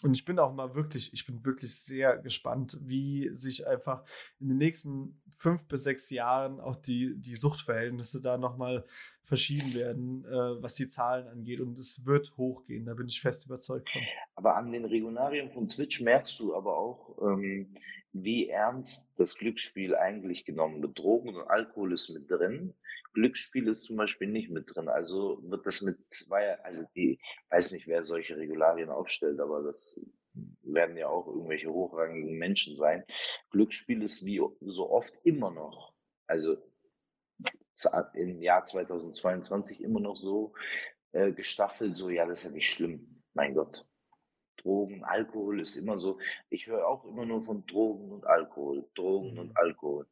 [0.03, 4.03] Und ich bin auch mal wirklich, ich bin wirklich sehr gespannt, wie sich einfach
[4.39, 8.85] in den nächsten fünf bis sechs Jahren auch die, die Suchtverhältnisse da nochmal
[9.23, 11.61] verschieben werden, äh, was die Zahlen angeht.
[11.61, 14.01] Und es wird hochgehen, da bin ich fest überzeugt von.
[14.35, 17.73] Aber an den Regularien von Twitch merkst du aber auch, ähm,
[18.13, 20.97] wie ernst das Glücksspiel eigentlich genommen wird.
[20.97, 22.75] Drogen und Alkohol ist mit drin.
[23.13, 24.87] Glücksspiel ist zum Beispiel nicht mit drin.
[24.87, 30.07] Also wird das mit zwei, also ich weiß nicht, wer solche Regularien aufstellt, aber das
[30.61, 33.03] werden ja auch irgendwelche hochrangigen Menschen sein.
[33.49, 35.93] Glücksspiel ist wie so oft immer noch,
[36.27, 36.57] also
[38.13, 40.53] im Jahr 2022 immer noch so
[41.11, 43.85] äh, gestaffelt, so ja, das ist ja nicht schlimm, mein Gott.
[44.57, 46.19] Drogen, Alkohol ist immer so.
[46.49, 49.39] Ich höre auch immer nur von Drogen und Alkohol, Drogen mhm.
[49.39, 50.07] und Alkohol.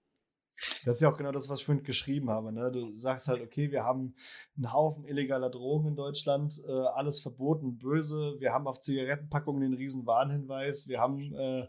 [0.85, 2.51] Das ist ja auch genau das, was ich vorhin geschrieben habe.
[2.51, 2.71] Ne?
[2.71, 4.15] Du sagst halt, okay, wir haben
[4.55, 8.35] einen Haufen illegaler Drogen in Deutschland, äh, alles verboten, böse.
[8.39, 10.87] Wir haben auf Zigarettenpackungen den riesen Warnhinweis.
[10.87, 11.61] Wir haben äh,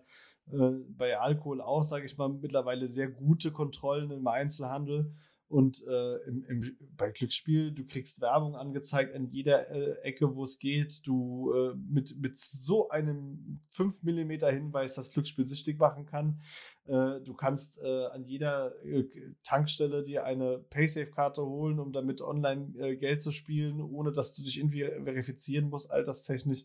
[0.51, 5.13] äh, bei Alkohol auch, sage ich mal, mittlerweile sehr gute Kontrollen im Einzelhandel.
[5.53, 10.45] Und äh, im, im, bei Glücksspiel, du kriegst Werbung angezeigt an jeder äh, Ecke, wo
[10.45, 11.07] es geht.
[11.07, 16.41] Du äh, mit, mit so einem 5 mm Hinweis das Glücksspiel süchtig machen kann.
[16.87, 19.05] Äh, du kannst äh, an jeder äh,
[19.43, 24.57] Tankstelle dir eine Paysafe-Karte holen, um damit online Geld zu spielen, ohne dass du dich
[24.57, 26.65] irgendwie verifizieren musst, alterstechnisch.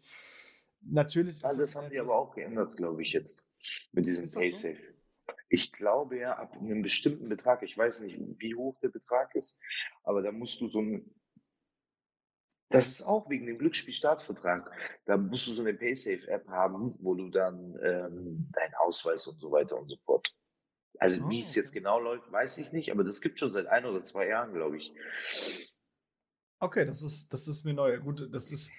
[0.81, 1.43] Natürlich.
[1.43, 3.51] Also das haben die aber auch geändert, glaube ich, jetzt
[3.91, 4.77] mit diesem Paysafe.
[4.77, 4.96] So?
[5.49, 9.61] Ich glaube ja, ab einem bestimmten Betrag, ich weiß nicht, wie hoch der Betrag ist,
[10.03, 11.13] aber da musst du so ein,
[12.69, 14.69] das ist auch wegen dem Glücksspielstaatsvertrag.
[15.05, 19.51] Da musst du so eine Paysafe-App haben, wo du dann ähm, deinen Ausweis und so
[19.51, 20.27] weiter und so fort.
[20.99, 23.67] Also oh, wie es jetzt genau läuft, weiß ich nicht, aber das gibt schon seit
[23.67, 24.93] ein oder zwei Jahren, glaube ich.
[26.59, 27.99] Okay, das ist, das ist mir neu.
[27.99, 28.71] Gut, das ist,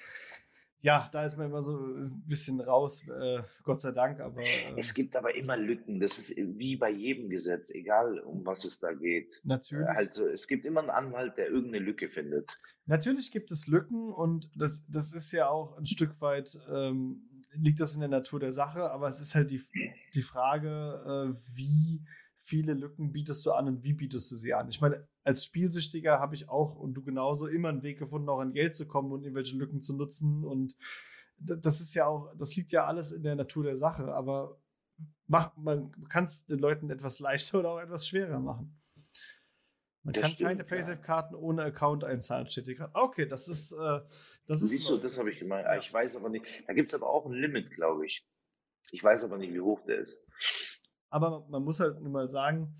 [0.80, 4.20] ja, da ist man immer so ein bisschen raus, äh, Gott sei Dank.
[4.20, 6.00] Aber äh, es gibt aber immer Lücken.
[6.00, 9.40] Das ist wie bei jedem Gesetz, egal um was es da geht.
[9.44, 9.88] Natürlich.
[9.88, 12.58] Also es gibt immer einen Anwalt, der irgendeine Lücke findet.
[12.86, 17.80] Natürlich gibt es Lücken und das, das ist ja auch ein Stück weit ähm, liegt
[17.80, 18.90] das in der Natur der Sache.
[18.90, 19.64] Aber es ist halt die
[20.14, 22.04] die Frage, äh, wie
[22.48, 24.68] viele Lücken bietest du an und wie bietest du sie an?
[24.70, 28.40] Ich meine, als Spielsüchtiger habe ich auch und du genauso immer einen Weg gefunden, auch
[28.40, 30.44] an Geld zu kommen und irgendwelche Lücken zu nutzen.
[30.44, 30.74] Und
[31.36, 34.58] das ist ja auch, das liegt ja alles in der Natur der Sache, aber
[35.26, 38.80] mach, man kann es den Leuten etwas leichter oder auch etwas schwerer machen.
[40.02, 41.40] Man das kann stimmt, keine Paysafe-Karten ja.
[41.40, 42.94] ohne Account einzahlen, steht hier gerade.
[42.94, 43.72] Okay, das ist.
[43.72, 44.00] Äh,
[44.46, 45.66] das ist Siehst du, das habe ich gemeint.
[45.66, 45.76] Ja.
[45.76, 46.46] Ich weiß aber nicht.
[46.66, 48.24] Da gibt es aber auch ein Limit, glaube ich.
[48.90, 50.26] Ich weiß aber nicht, wie hoch der ist.
[51.10, 52.74] Aber man muss halt nur mal sagen,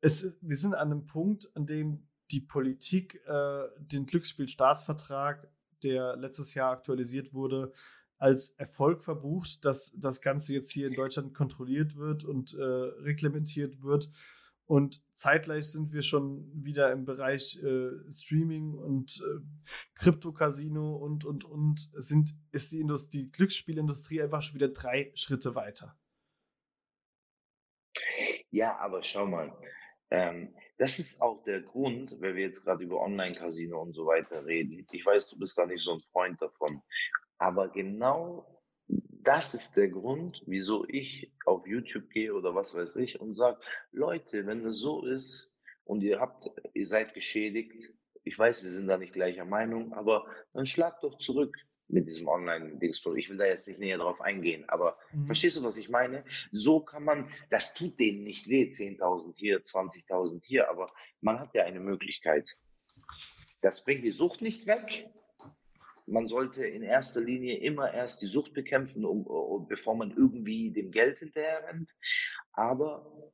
[0.00, 5.48] es wir sind an einem Punkt, an dem die Politik äh, den Glücksspielstaatsvertrag,
[5.82, 7.72] der letztes Jahr aktualisiert wurde,
[8.18, 13.82] als Erfolg verbucht, dass das Ganze jetzt hier in Deutschland kontrolliert wird und äh, reglementiert
[13.82, 14.10] wird.
[14.66, 19.40] Und zeitgleich sind wir schon wieder im Bereich äh, Streaming und äh,
[19.94, 21.88] Krypto-Casino und, und, und.
[21.94, 25.96] sind, ist die, Industrie, die Glücksspielindustrie einfach schon wieder drei Schritte weiter.
[28.50, 29.52] Ja, aber schau mal,
[30.10, 34.46] Ähm, das ist auch der Grund, wenn wir jetzt gerade über Online-Casino und so weiter
[34.46, 34.86] reden.
[34.90, 36.82] Ich weiß, du bist da nicht so ein Freund davon.
[37.38, 43.20] Aber genau das ist der Grund, wieso ich auf YouTube gehe oder was weiß ich
[43.20, 43.60] und sage,
[43.92, 47.92] Leute, wenn es so ist und ihr habt, ihr seid geschädigt,
[48.24, 51.56] ich weiß, wir sind da nicht gleicher Meinung, aber dann schlagt doch zurück
[51.88, 53.02] mit diesem Online-Dings.
[53.16, 55.26] Ich will da jetzt nicht näher drauf eingehen, aber mhm.
[55.26, 56.24] verstehst du, was ich meine?
[56.52, 60.86] So kann man, das tut denen nicht weh, 10.000 hier, 20.000 hier, aber
[61.20, 62.56] man hat ja eine Möglichkeit.
[63.60, 65.10] Das bringt die Sucht nicht weg.
[66.06, 70.70] Man sollte in erster Linie immer erst die Sucht bekämpfen, um, um, bevor man irgendwie
[70.70, 71.94] dem Geld hinterher rennt.
[72.52, 73.32] Aber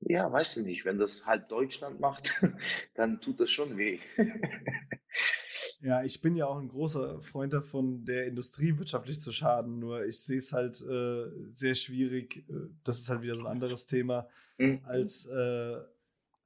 [0.00, 2.42] ja, weiß ich nicht, wenn das halb Deutschland macht,
[2.94, 4.00] dann tut das schon weh.
[5.82, 9.80] Ja, ich bin ja auch ein großer Freund davon, der Industrie wirtschaftlich zu schaden.
[9.80, 12.44] Nur ich sehe es halt äh, sehr schwierig.
[12.48, 14.80] Äh, das ist halt wieder so ein anderes Thema mhm.
[14.84, 15.80] als äh,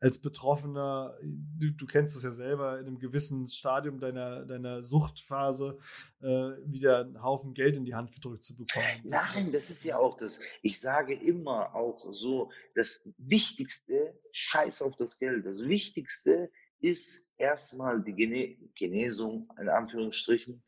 [0.01, 5.79] als Betroffener, du, du, kennst es ja selber, in einem gewissen Stadium deiner, deiner Suchtphase
[6.20, 6.27] äh,
[6.66, 8.85] wieder einen Haufen Geld in die Hand gedrückt zu bekommen.
[9.05, 10.40] Nein, das ist ja auch das.
[10.61, 18.03] Ich sage immer auch so, das Wichtigste, scheiß auf das Geld, das Wichtigste ist erstmal
[18.03, 20.62] die Gene Genesung, in Anführungsstrichen.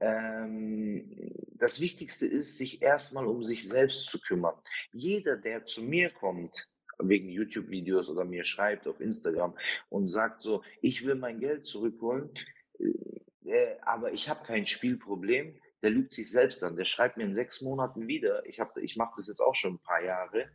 [0.00, 4.54] Ähm, das Wichtigste ist, sich erstmal um sich selbst zu kümmern.
[4.92, 9.56] Jeder, der zu mir kommt, wegen YouTube-Videos oder mir schreibt auf Instagram
[9.88, 12.30] und sagt so, ich will mein Geld zurückholen,
[12.78, 16.76] äh, äh aber ich habe kein Spielproblem, der lügt sich selbst an.
[16.76, 18.44] Der schreibt mir in sechs Monaten wieder.
[18.46, 20.50] Ich, ich mache das jetzt auch schon ein paar Jahre.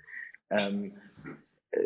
[0.49, 1.29] Ähm, äh,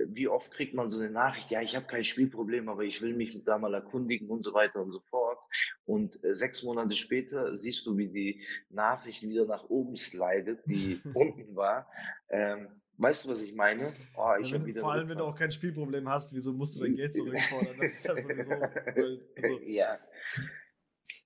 [0.08, 3.14] wie oft kriegt man so eine Nachricht, ja, ich habe kein Spielproblem, aber ich will
[3.14, 5.44] mich da mal erkundigen und so weiter und so fort.
[5.86, 11.00] Und äh, sechs Monate später siehst du, wie die Nachricht wieder nach oben slidet, die
[11.14, 11.90] unten war.
[12.30, 12.68] Ähm,
[12.98, 13.94] weißt du, was ich meine?
[14.18, 16.84] Oh, ich ja, wenn, vor allem, wenn du auch kein Spielproblem hast, wieso musst du
[16.84, 17.78] dein Geld zurückfordern?
[17.78, 18.52] Das ist ja sowieso.
[18.52, 20.00] also, ja.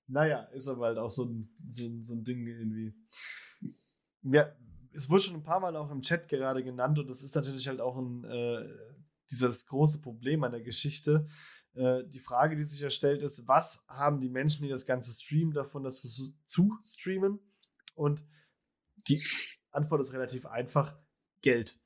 [0.06, 2.94] Naja, ist aber halt auch so ein, so ein, so ein Ding irgendwie.
[4.22, 4.52] Ja,
[4.92, 7.68] es wurde schon ein paar Mal auch im Chat gerade genannt und das ist natürlich
[7.68, 8.68] halt auch ein, äh,
[9.30, 11.26] dieses große Problem an der Geschichte.
[11.74, 15.12] Äh, die Frage, die sich ja stellt, ist, was haben die Menschen, die das Ganze
[15.12, 17.38] streamen, davon, dass sie zu streamen?
[17.94, 18.24] Und
[19.08, 19.22] die
[19.70, 20.96] Antwort ist relativ einfach:
[21.42, 21.78] Geld.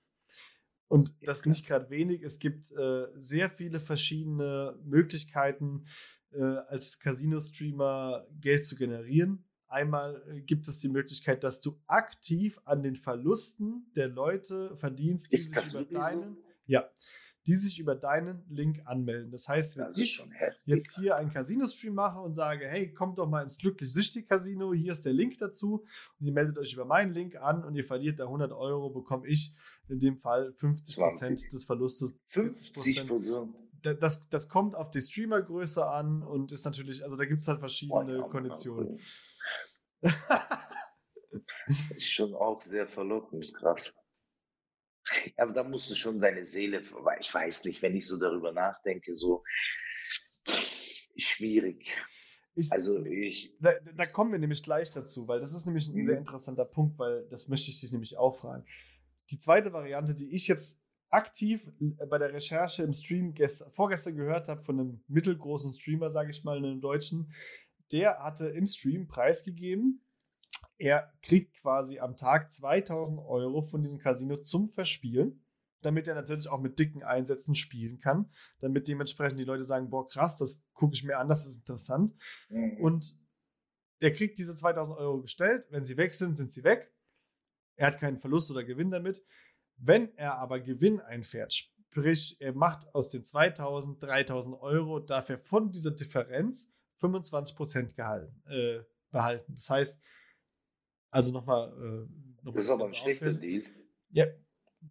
[0.89, 2.23] Und das nicht gerade wenig.
[2.23, 5.87] Es gibt äh, sehr viele verschiedene Möglichkeiten,
[6.33, 9.45] äh, als Casino-Streamer Geld zu generieren.
[9.75, 15.33] Einmal äh, gibt es die Möglichkeit, dass du aktiv an den Verlusten der Leute verdienst,
[15.33, 16.89] die sich über deinen, ja,
[17.49, 19.33] die sich über deinen Link anmelden.
[19.33, 20.25] Das heißt, wenn das ich
[20.65, 25.05] jetzt hier einen Casino-Stream mache und sage, hey, kommt doch mal ins Glücklich-Süchtig-Casino, hier ist
[25.05, 25.85] der Link dazu
[26.21, 29.27] und ihr meldet euch über meinen Link an und ihr verliert da 100 Euro, bekomme
[29.27, 29.57] ich
[29.89, 32.17] in dem Fall 50 Prozent des Verlustes.
[32.29, 32.73] 50
[33.09, 33.55] Prozent.
[33.83, 37.59] Das, das kommt auf die Streamergröße an und ist natürlich, also da gibt es halt
[37.59, 39.01] verschiedene Konditionen.
[41.97, 43.95] Ist schon auch sehr verlockend, krass.
[45.37, 46.83] Aber da musst du schon deine Seele,
[47.21, 49.45] ich weiß nicht, wenn ich so darüber nachdenke, so
[51.17, 51.95] schwierig.
[52.55, 53.53] Ich, also ich.
[53.61, 56.05] Da, da, kommen wir nämlich gleich dazu, weil das ist nämlich ein mhm.
[56.05, 58.65] sehr interessanter Punkt, weil das möchte ich dich nämlich auch fragen.
[59.31, 61.69] Die zweite Variante, die ich jetzt aktiv
[62.09, 66.45] bei der Recherche im Stream gestern, vorgestern gehört habe von einem mittelgroßen Streamer, sage ich
[66.45, 67.33] mal, einem Deutschen,
[67.95, 70.05] der hatte im Stream preisgegeben,
[70.79, 75.45] er kriegt quasi am Tag 2000 Euro von diesem Casino zum Verspielen,
[75.81, 80.09] damit er natürlich auch mit dicken Einsätzen spielen kann, damit dementsprechend die Leute sagen, boah,
[80.09, 82.17] krass, das gucke ich mir an, das ist interessant.
[82.49, 82.79] Mhm.
[82.81, 83.17] Und
[84.01, 86.93] er kriegt diese 2000 Euro gestellt, wenn sie weg sind, sind sie weg.
[87.77, 89.25] Er hat keinen Verlust oder Gewinn damit.
[89.77, 95.39] Wenn er aber Gewinn einfährt, sprich, er macht aus den 2000 3000 Euro, darf er
[95.39, 99.55] von dieser Differenz 25% gehalten, äh, behalten.
[99.55, 100.01] Das heißt,
[101.11, 101.69] also nochmal.
[101.69, 103.65] Äh, noch das ist aber ein schlechter Deal.
[104.11, 104.27] Ja,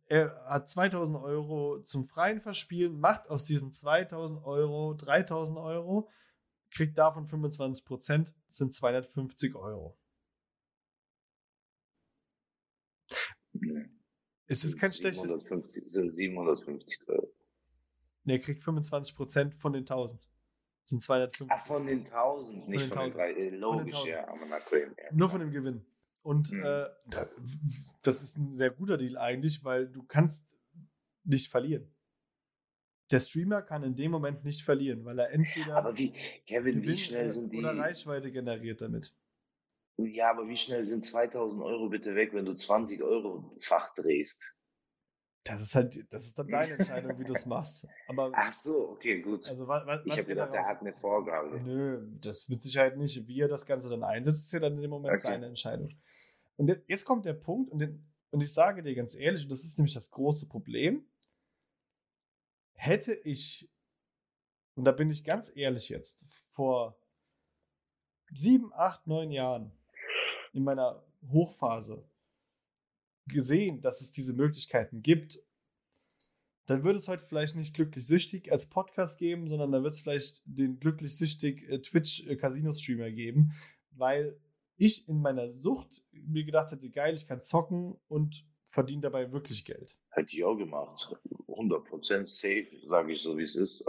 [0.06, 6.10] er hat 2000 Euro zum freien Verspielen, macht aus diesen 2000 Euro 3000 Euro,
[6.72, 9.98] kriegt davon 25 Prozent, sind 250 Euro.
[14.48, 15.22] Es ist kein schlechtes.
[15.22, 17.34] 750, sind 750 Euro.
[18.24, 20.22] Ne, er kriegt 25 Prozent von den 1000
[20.84, 21.48] sind 250.
[21.50, 23.14] Ach, von den 1000, nicht von den, 1000.
[23.14, 23.32] den drei.
[23.34, 24.94] Äh, logisch, ja, aber ja.
[25.12, 25.86] Nur von dem Gewinn.
[26.22, 26.64] Und mhm.
[26.64, 26.86] äh,
[28.02, 30.58] das ist ein sehr guter Deal eigentlich, weil du kannst
[31.24, 31.94] nicht verlieren.
[33.12, 36.14] Der Streamer kann in dem Moment nicht verlieren, weil er entweder aber wie,
[36.48, 39.14] Kevin, wie schnell sind die oder Reichweite generiert damit.
[39.98, 44.56] Ja, aber wie schnell sind 2000 Euro bitte weg, wenn du 20 Euro Fach drehst?
[45.46, 47.86] Das ist halt, das ist dann deine Entscheidung, wie du es machst.
[48.08, 49.46] Aber, Ach so, okay, gut.
[49.50, 51.60] also, was, was, ich habe gedacht, er daraus, hat eine Vorgabe.
[51.60, 53.28] Nö, das mit Sicherheit nicht.
[53.28, 55.22] Wie er das Ganze dann einsetzt, ist ja dann in dem Moment Okay.
[55.22, 55.90] seine Entscheidung.
[56.56, 59.52] Und je- jetzt kommt der Punkt, und, den, und ich sage dir ganz ehrlich, und
[59.52, 61.06] das ist nämlich das große Problem,
[62.74, 63.70] hätte ich,
[64.76, 66.98] und da bin ich ganz ehrlich jetzt, vor
[68.34, 69.72] sieben, acht, neun Jahren
[70.54, 72.08] in meiner Hochphase
[73.28, 75.40] gesehen, dass es diese Möglichkeiten gibt,
[76.66, 80.02] dann würde es heute vielleicht nicht glücklich süchtig als Podcast geben, sondern da wird es
[80.02, 83.54] vielleicht den glücklich süchtig äh, Twitch äh, Casino Streamer geben,
[83.92, 84.40] weil
[84.78, 89.66] ich in meiner Sucht mir gedacht hätte, geil, ich kann zocken und verdiene dabei wirklich
[89.66, 89.98] Geld.
[90.10, 91.16] Hätte ich auch gemacht.
[91.48, 93.84] 100% safe, sage ich so, wie es ist.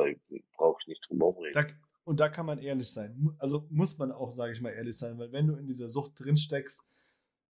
[0.57, 1.55] Brauche ich nicht drüber reden.
[1.55, 1.67] Da,
[2.05, 3.35] und da kann man ehrlich sein.
[3.39, 6.21] Also muss man auch, sage ich mal, ehrlich sein, weil wenn du in dieser Sucht
[6.21, 6.83] drin steckst,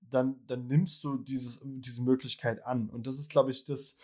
[0.01, 2.91] dann, dann nimmst du dieses, diese Möglichkeit an.
[2.91, 3.99] Und das ist, glaube ich, das,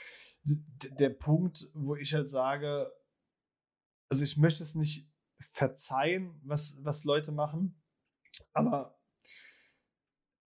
[0.44, 2.92] der Punkt, wo ich halt sage,
[4.09, 5.09] also ich möchte es nicht
[5.50, 7.80] verzeihen, was, was Leute machen,
[8.52, 8.98] aber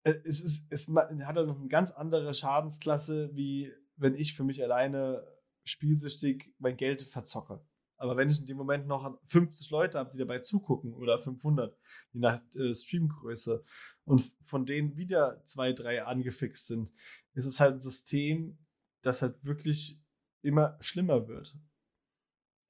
[0.05, 4.45] äh, es, ist, es hat halt noch eine ganz andere Schadensklasse, wie wenn ich für
[4.45, 5.27] mich alleine
[5.65, 7.61] spielsüchtig mein Geld verzocke.
[8.01, 11.77] Aber wenn ich in dem Moment noch 50 Leute habe, die dabei zugucken oder 500,
[12.13, 13.63] je nach äh, Streamgröße,
[14.05, 16.91] und von denen wieder zwei, drei angefixt sind,
[17.35, 18.59] ist es halt ein System,
[19.03, 20.01] das halt wirklich
[20.43, 21.57] immer schlimmer wird.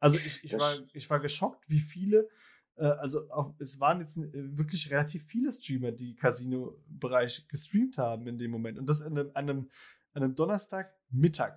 [0.01, 2.29] Also ich, ich, war, ich war geschockt, wie viele,
[2.77, 8.27] äh, also auch, es waren jetzt äh, wirklich relativ viele Streamer, die Casino-Bereich gestreamt haben
[8.27, 8.79] in dem Moment.
[8.79, 9.71] Und das an einem, an einem,
[10.13, 11.57] an einem Donnerstagmittag.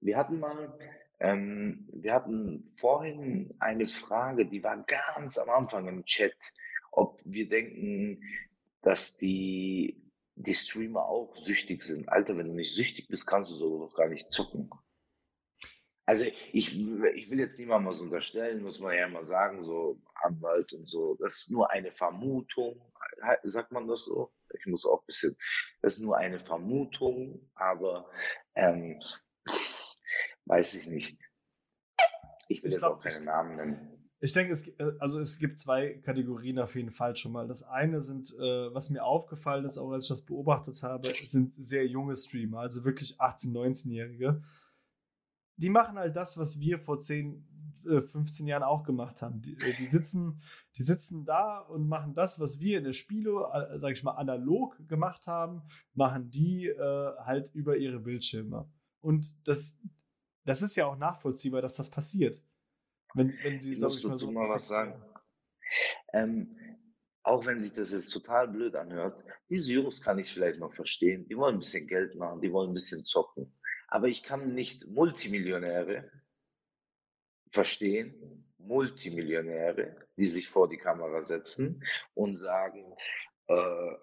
[0.00, 0.78] Wir hatten mal,
[1.18, 6.36] ähm, wir hatten vorhin eine Frage, die war ganz am Anfang im Chat,
[6.92, 8.22] ob wir denken,
[8.82, 10.02] dass die,
[10.34, 12.08] die Streamer auch süchtig sind.
[12.08, 14.70] Alter, wenn du nicht süchtig bist, kannst du so gar nicht zocken.
[16.04, 20.72] Also ich, ich will jetzt niemandem was unterstellen, muss man ja immer sagen, so Anwalt
[20.72, 21.16] und so.
[21.16, 22.80] Das ist nur eine Vermutung,
[23.42, 24.32] sagt man das so?
[24.56, 25.36] Ich muss auch ein bisschen,
[25.82, 28.08] das ist nur eine Vermutung, aber
[28.54, 29.00] ähm,
[30.46, 31.18] weiß ich nicht.
[32.48, 33.92] Ich will Ich jetzt glaub, auch keine ich- Namen nennen.
[34.18, 37.46] Ich denke, es, äh, also es gibt zwei Kategorien auf jeden Fall schon mal.
[37.46, 41.52] Das eine sind, äh, was mir aufgefallen ist, auch als ich das beobachtet habe, sind
[41.58, 44.42] sehr junge Streamer, also wirklich 18-, 19-Jährige.
[45.58, 47.46] Die machen halt das, was wir vor 10,
[47.86, 49.42] äh, 15 Jahren auch gemacht haben.
[49.42, 50.40] Die, äh, die, sitzen,
[50.76, 54.12] die sitzen da und machen das, was wir in der Spielo, äh, sag ich mal,
[54.12, 58.66] analog gemacht haben, machen die äh, halt über ihre Bildschirme.
[59.02, 59.78] Und das,
[60.46, 62.40] das ist ja auch nachvollziehbar, dass das passiert.
[63.14, 65.02] Wenn, wenn sie, Ich sag muss ich mal, so mal was sagen.
[66.12, 66.56] Ähm,
[67.22, 71.26] auch wenn sich das jetzt total blöd anhört, diese Jungs kann ich vielleicht noch verstehen.
[71.26, 73.52] Die wollen ein bisschen Geld machen, die wollen ein bisschen zocken.
[73.88, 76.10] Aber ich kann nicht Multimillionäre
[77.50, 82.94] verstehen, Multimillionäre, die sich vor die Kamera setzen und sagen,
[83.48, 83.94] äh,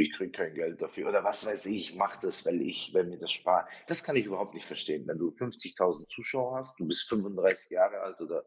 [0.00, 3.04] ich kriege kein Geld dafür oder was weiß ich, ich mache das, weil ich, weil
[3.04, 3.68] mir das spart.
[3.86, 5.06] Das kann ich überhaupt nicht verstehen.
[5.06, 8.44] Wenn du 50.000 Zuschauer hast, du bist 35 Jahre alt oder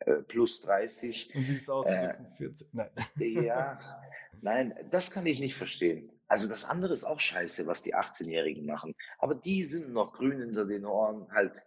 [0.00, 2.00] äh, plus 30, Und siehst aus wie Äh.
[2.12, 2.68] 46.
[2.72, 2.90] Nein.
[3.16, 3.80] ja,
[4.42, 6.10] nein, das kann ich nicht verstehen.
[6.26, 8.94] Also das andere ist auch scheiße, was die 18-Jährigen machen.
[9.18, 11.30] Aber die sind noch grün hinter den Ohren.
[11.30, 11.64] Halt,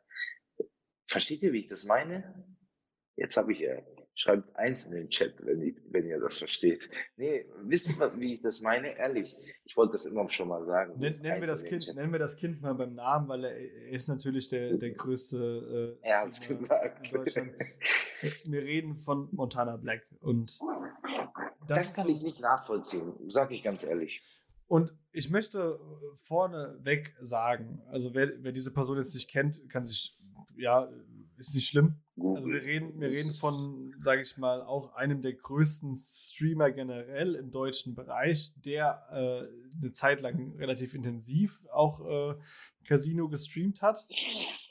[1.07, 2.45] versteht ihr, wie ich das meine?
[3.15, 3.83] Jetzt habe ich äh,
[4.19, 6.89] schreibt eins in den Chat, wenn, ihr- wenn ihr das versteht.
[7.17, 8.97] Nee, wisst ihr, wie ich das meine?
[8.97, 10.99] Ehrlich, ich wollte das immer schon mal sagen.
[10.99, 13.89] Nen- Nennen wir, das kind, nennen wir das Kind mal beim Namen, weil er, er
[13.91, 15.97] ist natürlich der, der größte.
[16.03, 17.07] Äh, Er hat's Streamer gesagt.
[17.07, 17.51] in Deutschland.
[18.45, 20.01] Wir reden von Montana Black.
[20.19, 20.59] Und
[21.67, 24.23] Das, ist kann ich nicht nachvollziehen, sage ich ganz ehrlich.
[24.65, 25.79] Und ich möchte
[26.23, 30.17] vorneweg sagen, also wer, wer diese Person jetzt nicht kennt, kann sich,
[30.57, 30.89] ja,
[31.37, 32.01] ist nicht schlimm.
[32.19, 32.59] Also wir Google.
[32.61, 37.93] reden, wir reden von, sage ich mal, auch einem der größten Streamer generell im deutschen
[37.93, 42.35] Bereich, der äh, eine Zeit lang relativ intensiv auch äh,
[42.85, 44.07] Casino gestreamt hat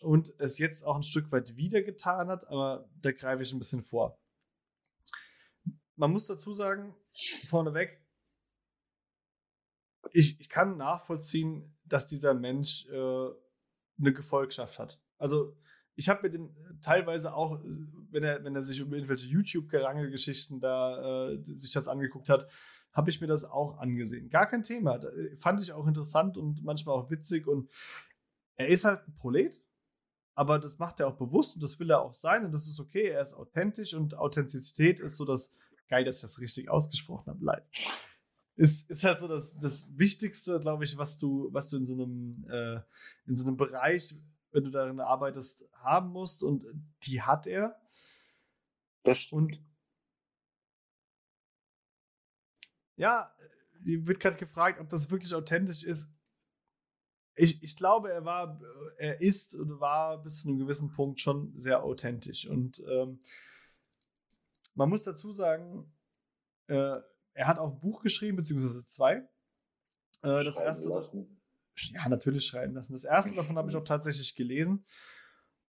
[0.01, 3.61] und es jetzt auch ein Stück weit wieder getan hat, aber da greife ich ein
[3.61, 4.19] bisschen vor.
[5.95, 6.97] Man muss dazu sagen,
[7.47, 8.03] vorneweg,
[10.13, 13.29] ich, ich kann nachvollziehen, dass dieser Mensch äh,
[13.99, 15.01] eine Gefolgschaft hat.
[15.19, 15.57] Also
[15.97, 17.69] ich habe mir den äh, teilweise auch, äh,
[18.11, 22.49] wenn er, wenn er sich über irgendwelche YouTube-Gerangel-Geschichten da äh, sich das angeguckt hat,
[22.93, 24.31] habe ich mir das auch angesehen.
[24.31, 24.99] Gar kein Thema.
[24.99, 27.47] Da, äh, fand ich auch interessant und manchmal auch witzig.
[27.47, 27.71] Und
[28.57, 29.61] er ist halt ein Prolet,
[30.35, 32.79] aber das macht er auch bewusst und das will er auch sein und das ist
[32.79, 33.09] okay.
[33.09, 35.53] Er ist authentisch und Authentizität ist so das,
[35.89, 37.65] geil, dass ich das richtig ausgesprochen habe, live.
[38.57, 41.95] ist, ist halt so das, das Wichtigste, glaube ich, was du, was du in so
[41.95, 42.81] einem, äh,
[43.27, 44.15] in so einem Bereich,
[44.57, 46.43] wenn du darin arbeitest, haben musst.
[46.43, 46.65] Und
[47.03, 47.79] die hat er.
[49.05, 49.59] Das stimmt.
[49.59, 49.65] Und
[52.97, 53.31] ja,
[53.81, 56.17] wird gerade gefragt, ob das wirklich authentisch ist.
[57.35, 58.59] Ich, ich glaube, er war,
[58.97, 62.47] er ist und war bis zu einem gewissen Punkt schon sehr authentisch.
[62.49, 63.21] Und ähm,
[64.75, 65.93] man muss dazu sagen,
[66.69, 66.99] äh,
[67.35, 69.17] er hat auch ein Buch geschrieben, beziehungsweise zwei.
[70.23, 70.89] Äh, das erste.
[70.89, 71.36] Lassen.
[71.79, 72.93] Ja, natürlich schreiben lassen.
[72.93, 74.85] Das erste davon habe ich auch tatsächlich gelesen.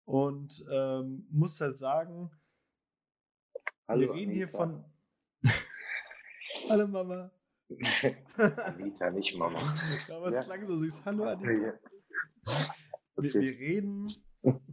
[0.05, 2.31] Und ähm, muss halt sagen,
[3.87, 4.37] Hallo, wir reden Anita.
[4.37, 4.85] hier von.
[6.69, 7.31] Hallo Mama.
[8.37, 9.59] Anita, nicht Mama.
[10.09, 10.43] Aber es ja.
[10.43, 11.05] klang so süß.
[11.05, 11.73] Hallo Anita.
[13.17, 14.13] Wir, wir, reden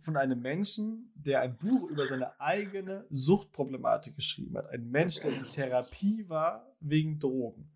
[0.02, 4.68] von einem Menschen, der ein Buch über seine eigene Suchtproblematik geschrieben hat.
[4.68, 7.73] Ein Mensch, der in Therapie war wegen Drogen.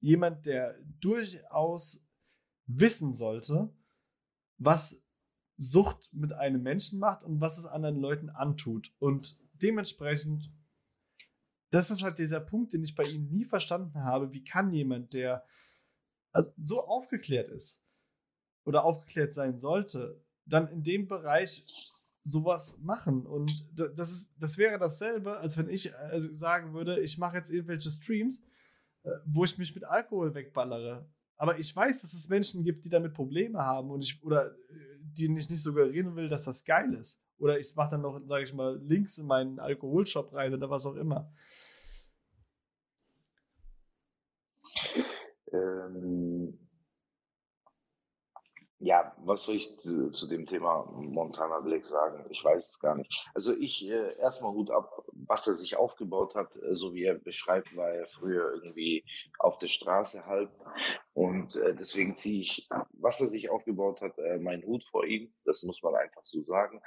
[0.00, 2.06] Jemand, der durchaus
[2.66, 3.72] wissen sollte,
[4.58, 5.04] was
[5.56, 8.94] Sucht mit einem Menschen macht und was es anderen Leuten antut.
[8.98, 10.50] Und dementsprechend,
[11.70, 14.32] das ist halt dieser Punkt, den ich bei ihm nie verstanden habe.
[14.32, 15.44] Wie kann jemand, der
[16.32, 17.84] also so aufgeklärt ist
[18.64, 21.66] oder aufgeklärt sein sollte, dann in dem Bereich
[22.22, 23.26] sowas machen.
[23.26, 27.50] Und das, ist, das wäre dasselbe, als wenn ich äh, sagen würde, ich mache jetzt
[27.50, 28.49] irgendwelche Streams, äh,
[29.24, 31.08] wo ich mich mit Alkohol wegballere.
[31.36, 34.98] Aber ich weiß, dass es Menschen gibt, die damit Probleme haben und ich oder äh,
[35.00, 37.24] die ich nicht suggerieren will, dass das geil ist.
[37.38, 40.84] Oder ich mache dann noch, sage ich mal, Links in meinen Alkoholshop rein oder was
[40.84, 41.32] auch immer.
[45.52, 46.58] Ähm,
[48.78, 52.24] ja, was soll ich zu, dem Thema Montana Black sagen?
[52.30, 53.26] Ich weiß es gar nicht.
[53.34, 57.14] Also ich äh, erstmal gut ab, was er sich aufgebaut hat, äh, so wie er
[57.14, 59.04] beschreibt, war er früher irgendwie
[59.38, 60.50] auf der Straße halb.
[61.12, 65.32] Und äh, deswegen ziehe ich, was er sich aufgebaut hat, äh, meinen Hut vor ihm.
[65.44, 66.80] Das muss man einfach so sagen.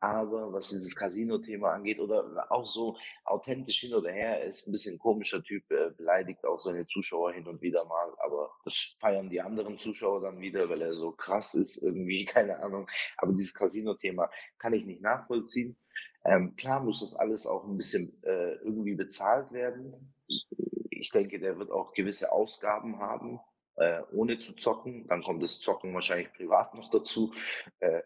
[0.00, 4.72] Aber was dieses Casino-Thema angeht oder auch so authentisch hin oder her, er ist ein
[4.72, 8.12] bisschen komischer Typ, äh, beleidigt auch seine Zuschauer hin und wieder mal.
[8.24, 12.58] Aber das feiern die anderen Zuschauer dann wieder, weil er so krass ist, irgendwie, keine
[12.60, 12.88] Ahnung.
[13.16, 15.76] Aber dieses Casino-Thema kann ich nicht nachvollziehen.
[16.24, 20.14] Ähm, klar muss das alles auch ein bisschen äh, irgendwie bezahlt werden.
[20.26, 23.40] Ich denke, der wird auch gewisse Ausgaben haben,
[23.76, 25.06] äh, ohne zu zocken.
[25.06, 27.34] Dann kommt das Zocken wahrscheinlich privat noch dazu.
[27.80, 28.02] Äh,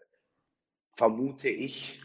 [0.97, 2.01] vermute ich.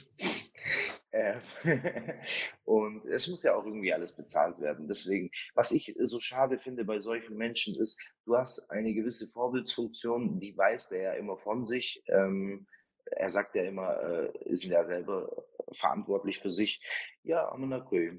[1.14, 1.38] Äh,
[2.64, 4.88] und es muss ja auch irgendwie alles bezahlt werden.
[4.88, 10.40] Deswegen, was ich so schade finde bei solchen Menschen ist, du hast eine gewisse Vorbildsfunktion,
[10.40, 12.02] die weiß der ja immer von sich.
[12.08, 12.66] Ähm,
[13.06, 16.80] er sagt ja immer, äh, ist ja selber verantwortlich für sich.
[17.22, 18.18] Ja, Amanakoi,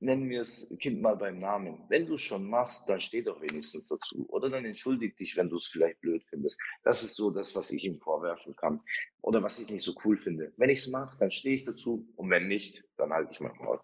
[0.00, 1.84] nennen wir das Kind mal beim Namen.
[1.88, 4.28] Wenn du es schon machst, dann steh doch wenigstens dazu.
[4.28, 6.60] Oder dann entschuldig dich, wenn du es vielleicht blöd findest.
[6.84, 8.80] Das ist so das, was ich ihm vorwerfen kann.
[9.22, 10.52] Oder was ich nicht so cool finde.
[10.56, 12.06] Wenn ich es mache, dann stehe ich dazu.
[12.16, 13.82] Und wenn nicht, dann halte ich mein Wort.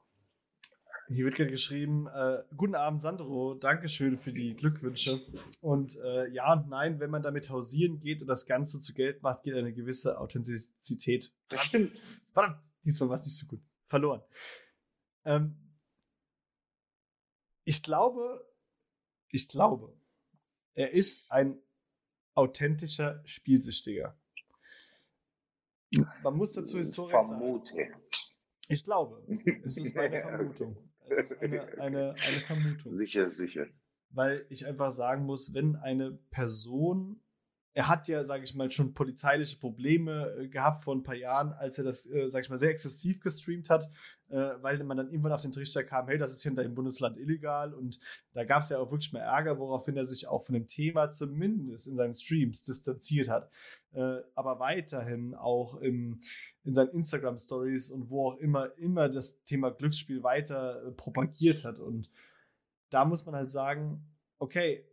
[1.08, 5.20] Hier wird gerade geschrieben, äh, guten Abend Sandro, Dankeschön für die Glückwünsche.
[5.60, 9.22] Und äh, ja und nein, wenn man damit hausieren geht und das Ganze zu Geld
[9.22, 11.30] macht, geht eine gewisse Authentizität.
[11.48, 11.92] Das stimmt.
[12.32, 13.60] Verdammt, diesmal war es nicht so gut.
[13.86, 14.22] Verloren.
[15.26, 15.63] Ähm,
[17.64, 18.46] ich glaube,
[19.28, 19.96] ich glaube,
[20.74, 21.60] er ist ein
[22.34, 24.18] authentischer Spielsüchtiger.
[26.22, 27.74] Man muss dazu historisch Vermute.
[27.74, 28.02] sagen.
[28.68, 29.26] Ich glaube.
[29.64, 30.76] Es ist meine Vermutung.
[31.08, 32.94] Es ist eine, eine, eine Vermutung.
[32.94, 33.66] Sicher, sicher.
[34.10, 37.20] Weil ich einfach sagen muss, wenn eine Person
[37.76, 41.52] er hat ja, sage ich mal, schon polizeiliche Probleme äh, gehabt vor ein paar Jahren,
[41.52, 43.90] als er das, äh, sage ich mal, sehr exzessiv gestreamt hat,
[44.28, 46.76] äh, weil man dann irgendwann auf den Trichter kam, hey, das ist hier in deinem
[46.76, 47.74] Bundesland illegal.
[47.74, 47.98] Und
[48.32, 51.10] da gab es ja auch wirklich mal Ärger, woraufhin er sich auch von dem Thema
[51.10, 53.50] zumindest in seinen Streams distanziert hat,
[53.92, 56.20] äh, aber weiterhin auch im,
[56.62, 61.80] in seinen Instagram-Stories und wo auch immer, immer das Thema Glücksspiel weiter äh, propagiert hat.
[61.80, 62.08] Und
[62.90, 64.06] da muss man halt sagen,
[64.38, 64.86] okay,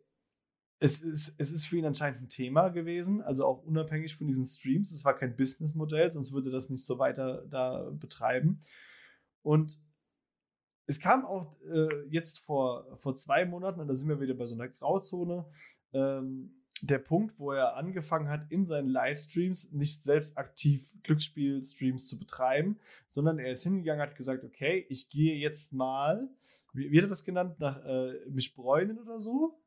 [0.84, 4.46] es ist, es ist für ihn anscheinend ein Thema gewesen, also auch unabhängig von diesen
[4.46, 4.92] Streams.
[4.92, 8.60] Es war kein Businessmodell, sonst würde das nicht so weiter da betreiben.
[9.44, 9.80] Und
[10.88, 14.48] es kam auch äh, jetzt vor, vor zwei Monaten, und da sind wir wieder bei
[14.48, 15.46] so einer Grauzone,
[15.94, 22.18] ähm, der Punkt, wo er angefangen hat, in seinen Livestreams nicht selbst aktiv Glücksspiel-Streams zu
[22.18, 26.28] betreiben, sondern er ist hingegangen, hat gesagt, okay, ich gehe jetzt mal,
[26.74, 29.61] wie, wie hat er das genannt, nach äh, mich bräunen oder so?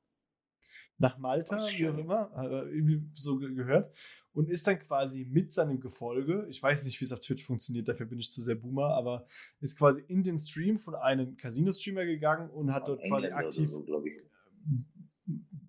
[0.99, 2.31] Nach Malta, wie auch immer,
[2.71, 3.93] irgendwie so gehört.
[4.35, 7.89] und ist dann quasi mit seinem Gefolge, ich weiß nicht, wie es auf Twitch funktioniert,
[7.89, 9.27] dafür bin ich zu sehr Boomer, aber
[9.61, 13.71] ist quasi in den Stream von einem Casino-Streamer gegangen und hat dort quasi aktiv.
[13.71, 13.87] So,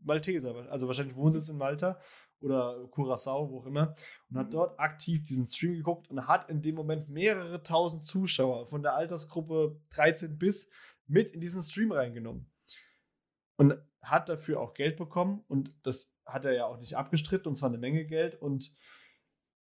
[0.04, 2.00] Malteser, also wahrscheinlich Wohnsitz in Malta
[2.42, 3.96] oder Curacao, wo auch immer,
[4.30, 4.52] und hat mhm.
[4.52, 8.96] dort aktiv diesen Stream geguckt und hat in dem Moment mehrere tausend Zuschauer von der
[8.96, 10.70] Altersgruppe 13 bis
[11.08, 12.50] mit in diesen Stream reingenommen.
[13.58, 17.56] Und hat dafür auch Geld bekommen und das hat er ja auch nicht abgestritten und
[17.56, 18.40] zwar eine Menge Geld.
[18.40, 18.76] Und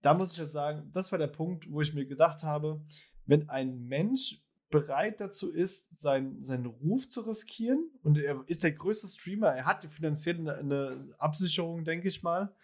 [0.01, 2.83] da muss ich jetzt sagen, das war der Punkt, wo ich mir gedacht habe,
[3.25, 8.71] wenn ein Mensch bereit dazu ist, sein, seinen Ruf zu riskieren und er ist der
[8.71, 12.55] größte Streamer, er hat finanziell eine, eine Absicherung, denke ich mal.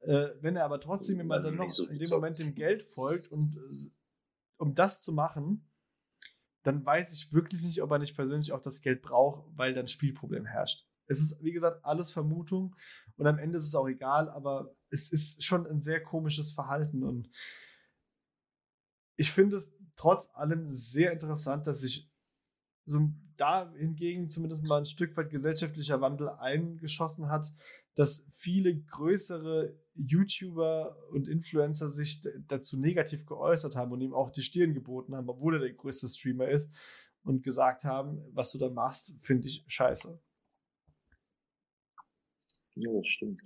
[0.00, 3.30] Äh, wenn er aber trotzdem immer dann noch so in dem Moment dem Geld folgt
[3.30, 3.56] und
[4.56, 5.64] um das zu machen,
[6.62, 9.88] dann weiß ich wirklich nicht, ob er nicht persönlich auch das Geld braucht, weil dann
[9.88, 10.86] Spielproblem herrscht.
[11.06, 12.76] Es ist, wie gesagt, alles Vermutung
[13.16, 17.02] und am Ende ist es auch egal, aber es ist schon ein sehr komisches Verhalten
[17.02, 17.28] und
[19.16, 22.10] ich finde es trotz allem sehr interessant, dass sich
[22.84, 27.52] so da hingegen zumindest mal ein Stück weit gesellschaftlicher Wandel eingeschossen hat,
[27.94, 34.42] dass viele größere YouTuber und Influencer sich dazu negativ geäußert haben und ihm auch die
[34.42, 36.72] Stirn geboten haben, obwohl er der größte Streamer ist
[37.22, 40.18] und gesagt haben, was du da machst, finde ich scheiße.
[42.74, 43.42] Ja, das stimmt.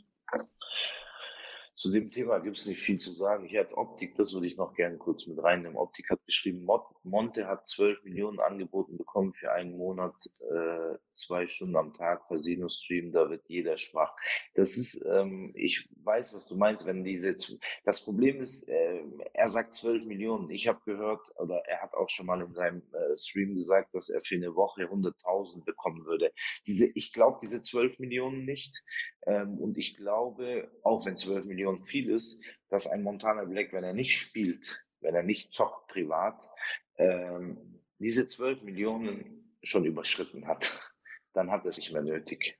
[1.76, 3.44] Zu dem Thema gibt es nicht viel zu sagen.
[3.44, 5.76] Ich hatte Optik, das würde ich noch gerne kurz mit reinnehmen.
[5.76, 6.66] Optik hat geschrieben,
[7.02, 13.12] Monte hat 12 Millionen angeboten bekommen für einen Monat, äh, zwei Stunden am Tag Casino-Stream,
[13.12, 14.16] da wird jeder schwach.
[14.54, 17.36] Das ist, ähm, ich weiß, was du meinst, wenn diese,
[17.84, 19.02] das Problem ist, äh,
[19.34, 20.50] er sagt 12 Millionen.
[20.50, 24.08] Ich habe gehört, oder er hat auch schon mal in seinem äh, Stream gesagt, dass
[24.08, 26.32] er für eine Woche 100.000 bekommen würde.
[26.66, 28.82] Diese, ich glaube diese 12 Millionen nicht.
[29.26, 33.84] Ähm, und ich glaube, auch wenn 12 Millionen viel ist, dass ein Montana Black, wenn
[33.84, 36.48] er nicht spielt, wenn er nicht zockt privat,
[36.96, 40.92] ähm, diese 12 Millionen schon überschritten hat.
[41.32, 42.58] Dann hat er es nicht mehr nötig.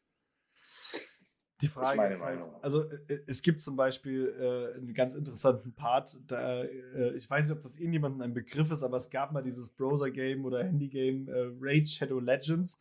[1.63, 5.75] Die Frage ist, ist halt, also äh, es gibt zum Beispiel äh, einen ganz interessanten
[5.75, 9.33] Part, da, äh, ich weiß nicht, ob das irgendjemandem ein Begriff ist, aber es gab
[9.33, 12.79] mal dieses Browser-Game oder Handy-Game äh, Raid Shadow Legends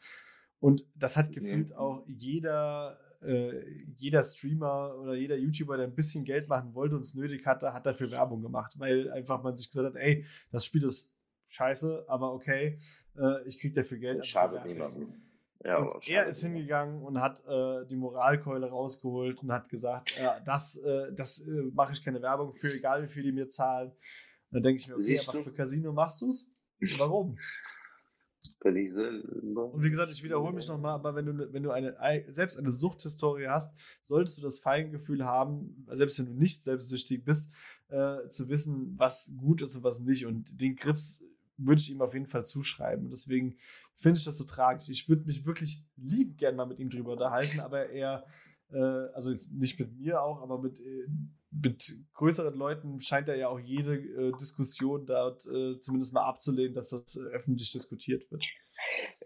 [0.59, 1.78] und das hat gefühlt ja.
[1.78, 3.65] auch jeder äh,
[3.95, 7.73] jeder Streamer oder jeder YouTuber, der ein bisschen Geld machen wollte und es nötig hatte,
[7.73, 11.11] hat dafür Werbung gemacht, weil einfach man sich gesagt hat, ey, das Spiel ist
[11.49, 12.78] scheiße, aber okay,
[13.17, 14.17] äh, ich krieg dafür Geld.
[14.19, 15.13] Also schadet niemandem.
[15.63, 20.30] Ja, und er ist hingegangen und hat äh, die Moralkeule rausgeholt und hat gesagt, äh,
[20.45, 23.89] das, äh, das mache ich keine Werbung für, egal wie viel die mir zahlen.
[23.89, 23.97] Und
[24.51, 26.47] dann denke ich mir, okay, aber für Casino machst du es?
[26.97, 27.38] Warum?
[28.59, 29.73] Kann ich selber.
[29.73, 31.95] Und wie gesagt, ich wiederhole mich nochmal, aber wenn du, wenn du eine,
[32.27, 37.53] selbst eine Suchthistorie hast, solltest du das Feingefühl haben, selbst wenn du nicht selbstsüchtig bist,
[37.89, 40.25] äh, zu wissen, was gut ist und was nicht.
[40.25, 41.23] Und den Grips
[41.57, 43.05] würde ich ihm auf jeden Fall zuschreiben.
[43.05, 43.57] Und deswegen
[43.95, 44.89] finde ich das so tragisch.
[44.89, 48.25] Ich würde mich wirklich lieb gern mal mit ihm drüber unterhalten, aber er,
[48.76, 50.80] äh, also jetzt nicht mit mir auch, aber mit.
[50.80, 51.07] Äh,
[51.63, 56.73] mit größeren Leuten scheint er ja auch jede äh, Diskussion dort äh, zumindest mal abzulehnen,
[56.73, 58.43] dass das äh, öffentlich diskutiert wird.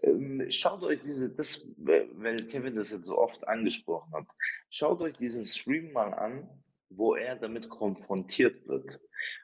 [0.02, 4.26] Ähm, schaut euch diese, das, weil Kevin das jetzt so oft angesprochen hat,
[4.70, 6.48] schaut euch diesen Stream mal an,
[6.88, 9.00] wo er damit konfrontiert wird.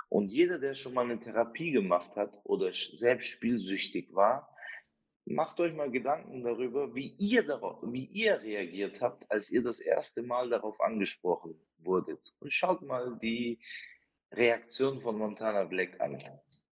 [0.09, 4.56] Und jeder, der schon mal eine Therapie gemacht hat oder selbst spielsüchtig war,
[5.27, 9.81] macht euch mal Gedanken darüber, wie ihr darauf, wie ihr reagiert habt, als ihr das
[9.81, 12.35] erste Mal darauf angesprochen wurdet.
[12.41, 13.59] Und schaut mal die
[14.33, 16.23] Reaktion von Montana Black an,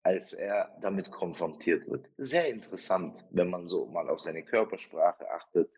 [0.02, 2.08] als er damit konfrontiert wird.
[2.16, 5.70] Sehr interessant, wenn man so mal auf seine Körpersprache achtet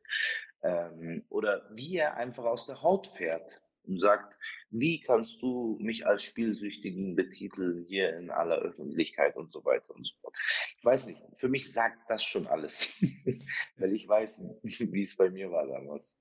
[0.62, 3.62] ähm, oder wie er einfach aus der Haut fährt
[3.98, 4.38] sagt,
[4.70, 10.06] wie kannst du mich als Spielsüchtigen betiteln hier in aller Öffentlichkeit und so weiter und
[10.06, 10.36] so fort.
[10.78, 12.92] Ich weiß nicht, für mich sagt das schon alles,
[13.76, 16.18] weil ich weiß, wie es bei mir war damals.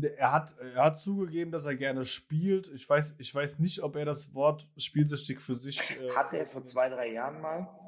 [0.00, 2.68] Er hat, er hat zugegeben, dass er gerne spielt.
[2.68, 5.80] Ich weiß, ich weiß nicht, ob er das Wort spielsüchtig für sich.
[6.00, 7.79] Äh, hat er vor zwei, drei Jahren mal.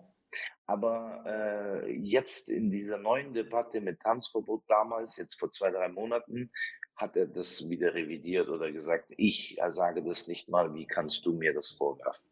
[0.66, 6.50] Aber äh, jetzt in dieser neuen Debatte mit Tanzverbot damals, jetzt vor zwei, drei Monaten,
[6.96, 11.32] hat er das wieder revidiert oder gesagt, ich sage das nicht mal, wie kannst du
[11.32, 12.30] mir das vorwerfen?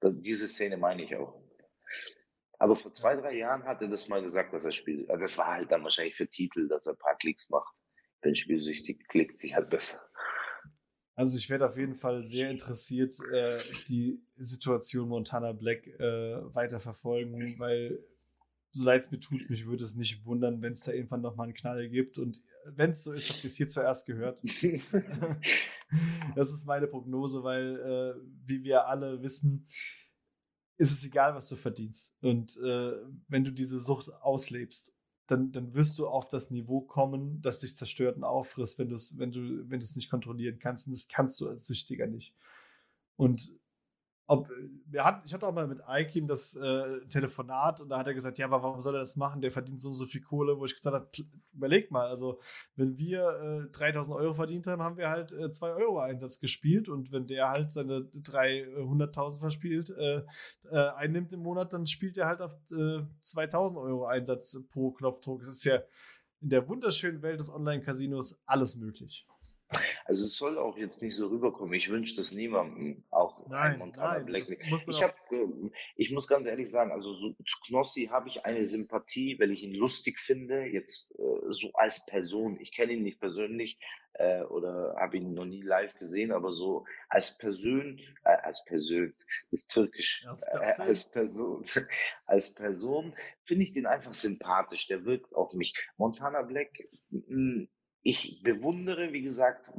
[0.00, 1.40] Da, diese Szene meine ich auch.
[2.58, 5.08] Aber vor zwei, drei Jahren hat er das mal gesagt, dass er spielt.
[5.08, 7.72] Das war halt dann wahrscheinlich für Titel, dass er ein paar Klicks macht.
[8.20, 10.00] Wenn spielsüchtig klickt sich halt besser.
[11.18, 13.58] Also ich werde auf jeden Fall sehr interessiert äh,
[13.88, 17.98] die Situation Montana Black äh, weiter verfolgen, weil
[18.70, 21.46] so leid es mir tut, mich würde es nicht wundern, wenn es da irgendwann nochmal
[21.46, 22.18] einen Knall gibt.
[22.18, 24.40] Und wenn es so ist, habt ihr es hier zuerst gehört.
[26.36, 29.66] das ist meine Prognose, weil, äh, wie wir alle wissen,
[30.76, 32.14] ist es egal, was du verdienst.
[32.20, 32.92] Und äh,
[33.26, 34.94] wenn du diese Sucht auslebst,
[35.28, 39.30] dann, dann wirst du auf das Niveau kommen, das dich zerstört und auffrisst, wenn, wenn
[39.30, 40.88] du wenn es nicht kontrollieren kannst.
[40.88, 42.34] Und das kannst du als Süchtiger nicht.
[43.16, 43.52] Und
[44.30, 44.50] ob,
[44.86, 48.12] wir hatten, ich hatte auch mal mit Aikim das äh, Telefonat und da hat er
[48.12, 49.40] gesagt, ja, aber warum soll er das machen?
[49.40, 51.08] Der verdient so und so viel Kohle, wo ich gesagt habe,
[51.54, 52.38] überleg mal, also
[52.76, 56.90] wenn wir äh, 3000 Euro verdient haben, haben wir halt äh, 2 Euro Einsatz gespielt
[56.90, 60.22] und wenn der halt seine 300.000 verspielt, äh,
[60.70, 65.40] äh, einnimmt im Monat, dann spielt er halt auf äh, 2000 Euro Einsatz pro Knopfdruck.
[65.40, 65.80] Das ist ja
[66.42, 69.26] in der wunderschönen Welt des Online-Casinos alles möglich.
[70.04, 71.74] Also es soll auch jetzt nicht so rüberkommen.
[71.74, 74.48] Ich wünsche das niemandem, auch nein, Montana nein, Black.
[74.48, 78.64] Ich, hab, ähm, ich muss ganz ehrlich sagen, also so, zu Knossi habe ich eine
[78.64, 82.58] Sympathie, weil ich ihn lustig finde, jetzt äh, so als Person.
[82.60, 83.78] Ich kenne ihn nicht persönlich
[84.14, 89.12] äh, oder habe ihn noch nie live gesehen, aber so als Person, äh, als Person,
[89.16, 89.26] das
[89.62, 91.64] ist türkisch, als, äh, als Person,
[92.26, 93.14] als Person
[93.44, 94.86] finde ich den einfach sympathisch.
[94.86, 95.74] Der wirkt auf mich.
[95.98, 96.70] Montana Black,
[97.10, 97.68] mh, hm,
[98.08, 99.70] ich bewundere, wie gesagt,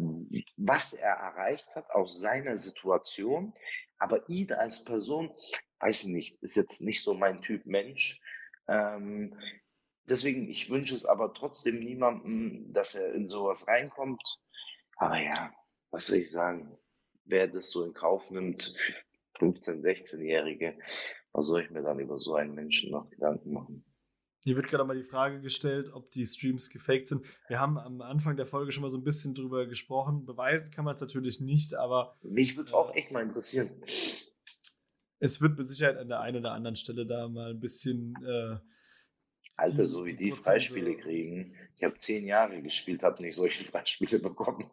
[0.56, 3.54] was er erreicht hat aus seiner Situation,
[3.98, 5.32] aber ihn als Person,
[5.80, 8.22] weiß ich nicht, ist jetzt nicht so mein Typ Mensch.
[8.68, 9.36] Ähm,
[10.06, 14.22] deswegen, ich wünsche es aber trotzdem niemandem, dass er in sowas reinkommt.
[14.98, 15.52] Aber ja,
[15.90, 16.78] was soll ich sagen?
[17.26, 18.76] Wer das so in Kauf nimmt,
[19.40, 20.78] 15-, 16-Jährige,
[21.32, 23.89] was soll ich mir dann über so einen Menschen noch Gedanken machen?
[24.42, 27.26] Hier wird gerade mal die Frage gestellt, ob die Streams gefaked sind.
[27.48, 30.26] Wir haben am Anfang der Folge schon mal so ein bisschen drüber gesprochen.
[30.26, 32.18] Beweisen kann man es natürlich nicht, aber.
[32.24, 33.70] Mich würde es auch echt mal interessieren.
[35.20, 38.14] Es wird mit Sicherheit an der einen oder anderen Stelle da mal ein bisschen.
[38.26, 38.58] Äh,
[39.58, 41.54] Alter, so wie die Freispiele kriegen.
[41.76, 44.72] Ich habe zehn Jahre gespielt, habe nicht solche Freispiele bekommen.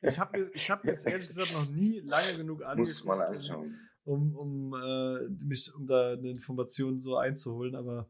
[0.00, 2.76] Ich habe mir, hab mir ehrlich gesagt noch nie lange genug angeschaut.
[2.78, 3.80] Muss man anschauen.
[4.04, 8.08] Um, um, äh, mich, um da eine Information so einzuholen, aber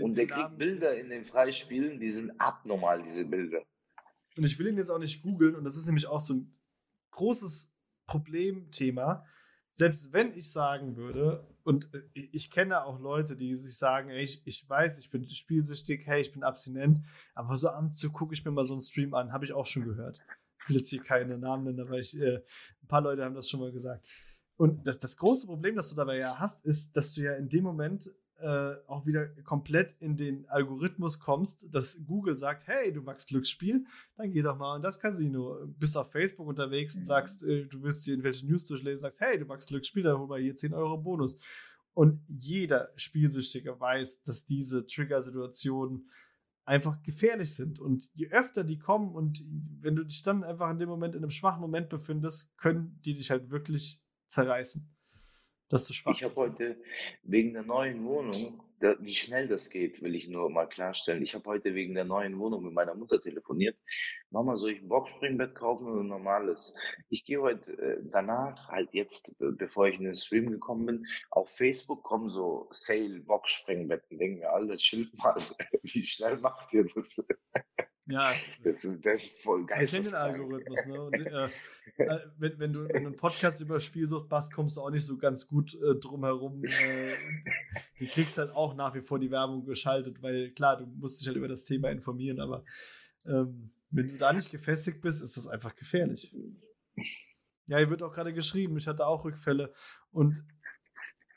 [0.00, 3.62] und der kriegt Bilder in den Freispielen, die sind abnormal, diese Bilder.
[4.36, 6.58] Und ich will ihn jetzt auch nicht googeln, und das ist nämlich auch so ein
[7.12, 7.72] großes
[8.06, 9.24] Problemthema.
[9.70, 14.22] Selbst wenn ich sagen würde, und äh, ich kenne auch Leute, die sich sagen, ey,
[14.22, 17.04] ich, ich weiß, ich bin spielsüchtig, hey, ich bin abstinent,
[17.34, 19.66] aber so am zu gucke ich mir mal so einen Stream an, habe ich auch
[19.66, 20.18] schon gehört.
[20.62, 22.42] Ich will jetzt hier keine Namen nennen, aber ich, äh,
[22.82, 24.04] ein paar Leute haben das schon mal gesagt.
[24.56, 27.48] Und das, das große Problem, das du dabei ja hast, ist, dass du ja in
[27.48, 28.10] dem Moment
[28.40, 33.84] äh, auch wieder komplett in den Algorithmus kommst, dass Google sagt, hey, du magst Glücksspiel,
[34.16, 35.58] dann geh doch mal in das Casino.
[35.78, 37.04] Bist auf Facebook unterwegs, mhm.
[37.04, 40.26] sagst, äh, du willst dir irgendwelche News durchlesen, sagst, hey, du magst Glücksspiel, dann hol
[40.26, 41.38] mal hier 10 Euro Bonus.
[41.92, 46.08] Und jeder Spielsüchtige weiß, dass diese Trigger-Situationen
[46.64, 47.80] einfach gefährlich sind.
[47.80, 49.44] Und je öfter die kommen und
[49.80, 53.14] wenn du dich dann einfach in dem Moment in einem schwachen Moment befindest, können die
[53.14, 54.88] dich halt wirklich zerreißen
[55.70, 56.76] dass du schwach Ich habe heute
[57.22, 61.22] wegen der neuen Wohnung, da, wie schnell das geht, will ich nur mal klarstellen.
[61.22, 63.76] Ich habe heute wegen der neuen Wohnung mit meiner Mutter telefoniert.
[64.30, 66.76] Mama, soll ich ein Boxspringbett kaufen oder ein normales?
[67.08, 71.50] Ich gehe heute äh, danach, halt jetzt, bevor ich in den Stream gekommen bin, auf
[71.50, 74.18] Facebook kommen so Sale Boxspringbetten.
[74.18, 75.36] Denken wir alle, chill mal,
[75.82, 77.26] wie schnell macht ihr das?
[78.10, 78.32] Ja,
[78.64, 79.84] das, das ist voll geil.
[79.84, 80.86] Ich kenne den Algorithmus.
[80.86, 81.00] Ne?
[81.00, 81.44] Und, äh,
[81.96, 85.06] äh, wenn, wenn, du, wenn du einen Podcast über Spielsucht machst, kommst du auch nicht
[85.06, 86.64] so ganz gut äh, drum herum.
[86.64, 87.14] Äh,
[87.98, 91.28] du kriegst halt auch nach wie vor die Werbung geschaltet, weil klar, du musst dich
[91.28, 92.64] halt über das Thema informieren, aber
[93.26, 96.34] ähm, wenn du da nicht gefestigt bist, ist das einfach gefährlich.
[97.66, 99.72] Ja, hier wird auch gerade geschrieben, ich hatte auch Rückfälle
[100.10, 100.44] und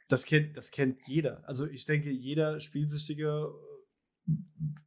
[0.07, 1.47] das kennt, das kennt jeder.
[1.47, 3.51] Also ich denke, jeder Spielsüchtige,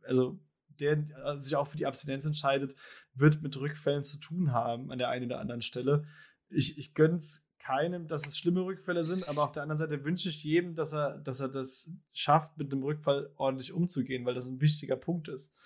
[0.02, 0.40] also
[0.80, 2.74] der äh, sich auch für die Abstinenz entscheidet,
[3.14, 6.06] wird mit Rückfällen zu tun haben an der einen oder anderen Stelle.
[6.48, 10.04] Ich, ich gönne es keinem, dass es schlimme Rückfälle sind, aber auf der anderen Seite
[10.04, 14.34] wünsche ich jedem, dass er, dass er das schafft, mit dem Rückfall ordentlich umzugehen, weil
[14.34, 15.56] das ein wichtiger Punkt ist.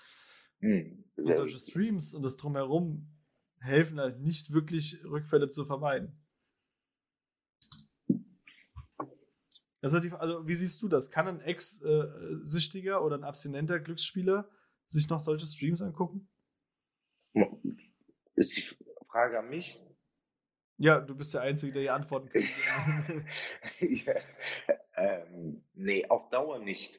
[0.60, 3.08] Mhm, und solche Streams und das drumherum
[3.58, 6.18] helfen halt nicht wirklich, Rückfälle zu vermeiden.
[9.82, 11.10] Also, die, also wie siehst du das?
[11.10, 14.48] Kann ein Ex-Süchtiger oder ein abstinenter Glücksspieler
[14.90, 16.28] sich noch solche Streams angucken?
[18.34, 18.62] Ist die
[19.08, 19.80] Frage an mich?
[20.78, 23.26] Ja, du bist der Einzige, der hier antworten kann.
[23.80, 24.14] ja,
[24.96, 26.98] ähm, nee, auf Dauer nicht.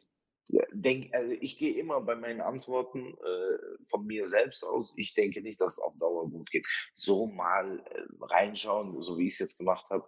[0.71, 4.93] denk, also ich gehe immer bei meinen Antworten äh, von mir selbst aus.
[4.97, 6.67] Ich denke nicht, dass es auf Dauer gut geht.
[6.93, 10.05] So mal äh, reinschauen, so wie ich es jetzt gemacht habe.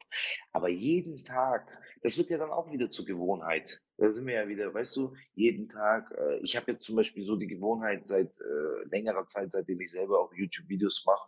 [0.51, 1.67] Aber jeden Tag,
[2.03, 3.81] das wird ja dann auch wieder zur Gewohnheit.
[4.03, 6.11] Da sind wir ja wieder, weißt du, jeden Tag.
[6.11, 9.91] Äh, ich habe jetzt zum Beispiel so die Gewohnheit seit äh, längerer Zeit, seitdem ich
[9.91, 11.25] selber auch YouTube-Videos mache,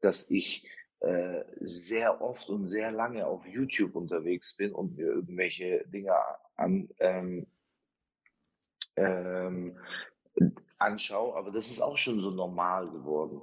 [0.00, 0.68] dass ich
[0.98, 6.16] äh, sehr oft und sehr lange auf YouTube unterwegs bin und mir irgendwelche Dinge
[6.56, 7.46] an ähm,
[8.96, 9.78] ähm,
[10.78, 13.40] anschaue, aber das ist auch schon so normal geworden.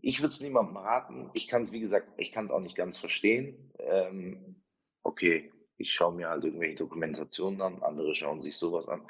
[0.00, 1.28] Ich würde es niemandem raten.
[1.34, 3.70] Ich kann es, wie gesagt, ich kann es auch nicht ganz verstehen.
[3.80, 4.62] Ähm,
[5.02, 9.06] okay, ich schaue mir halt irgendwelche Dokumentationen an, andere schauen sich sowas an.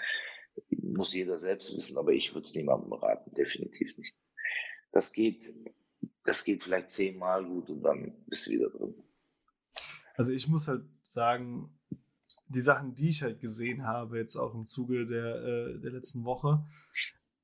[0.70, 4.14] Muss jeder selbst wissen, aber ich würde es niemandem raten, definitiv nicht.
[4.92, 5.54] Das geht,
[6.24, 8.94] das geht vielleicht zehnmal gut und dann bist du wieder drin.
[10.14, 11.78] Also ich muss halt sagen,
[12.48, 16.24] die Sachen, die ich halt gesehen habe, jetzt auch im Zuge der, äh, der letzten
[16.24, 16.64] Woche,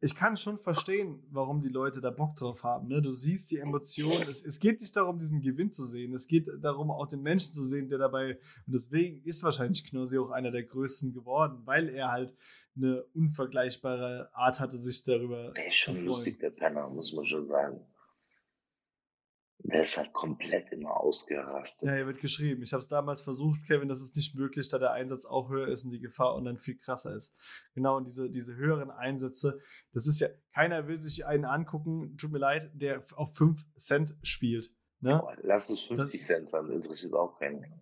[0.04, 2.88] ich kann schon verstehen, warum die Leute da Bock drauf haben.
[2.88, 3.00] Ne?
[3.00, 4.28] Du siehst die Emotionen.
[4.28, 6.12] Es, es geht nicht darum, diesen Gewinn zu sehen.
[6.12, 8.32] Es geht darum, auch den Menschen zu sehen, der dabei.
[8.66, 12.34] Und deswegen ist wahrscheinlich Knossi auch einer der größten geworden, weil er halt
[12.74, 15.52] eine unvergleichbare Art hatte, sich darüber.
[15.52, 17.80] Der ist schon lustig, der Penner, muss man schon sagen.
[19.72, 21.88] Der ist halt komplett immer ausgerastet.
[21.88, 22.62] Ja, hier wird geschrieben.
[22.62, 25.68] Ich habe es damals versucht, Kevin, das ist nicht möglich, da der Einsatz auch höher
[25.68, 27.34] ist und die Gefahr und dann viel krasser ist.
[27.74, 29.60] Genau, und diese, diese höheren Einsätze,
[29.92, 34.14] das ist ja, keiner will sich einen angucken, tut mir leid, der auf 5 Cent
[34.22, 34.70] spielt.
[35.00, 35.18] Ne?
[35.18, 37.80] Boah, lass es 50 das, Cent sein, interessiert auch keinen.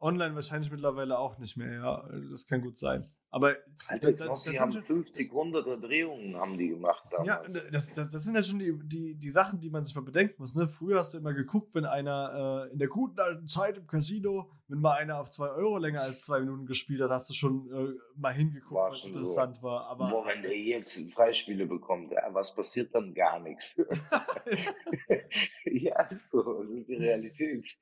[0.00, 2.08] Online wahrscheinlich mittlerweile auch nicht mehr, ja.
[2.30, 3.04] Das kann gut sein.
[3.32, 3.54] Aber
[3.86, 7.54] Alter, da, das, haben schon, 50, 100 Drehungen haben die gemacht damals.
[7.54, 10.00] Ja, das, das, das sind halt schon die, die, die Sachen, die man sich mal
[10.00, 10.56] bedenken muss.
[10.56, 10.68] Ne?
[10.68, 14.50] Früher hast du immer geguckt, wenn einer äh, in der guten alten Zeit im Casino,
[14.66, 17.70] wenn mal einer auf 2 Euro länger als zwei Minuten gespielt hat, hast du schon
[17.72, 19.62] äh, mal hingeguckt, war was interessant so.
[19.62, 19.86] war.
[19.86, 23.14] Aber, Boah, wenn der jetzt Freispiele bekommt, ja, was passiert dann?
[23.14, 23.76] Gar nichts.
[25.66, 26.64] ja, so.
[26.64, 27.78] Das ist die Realität.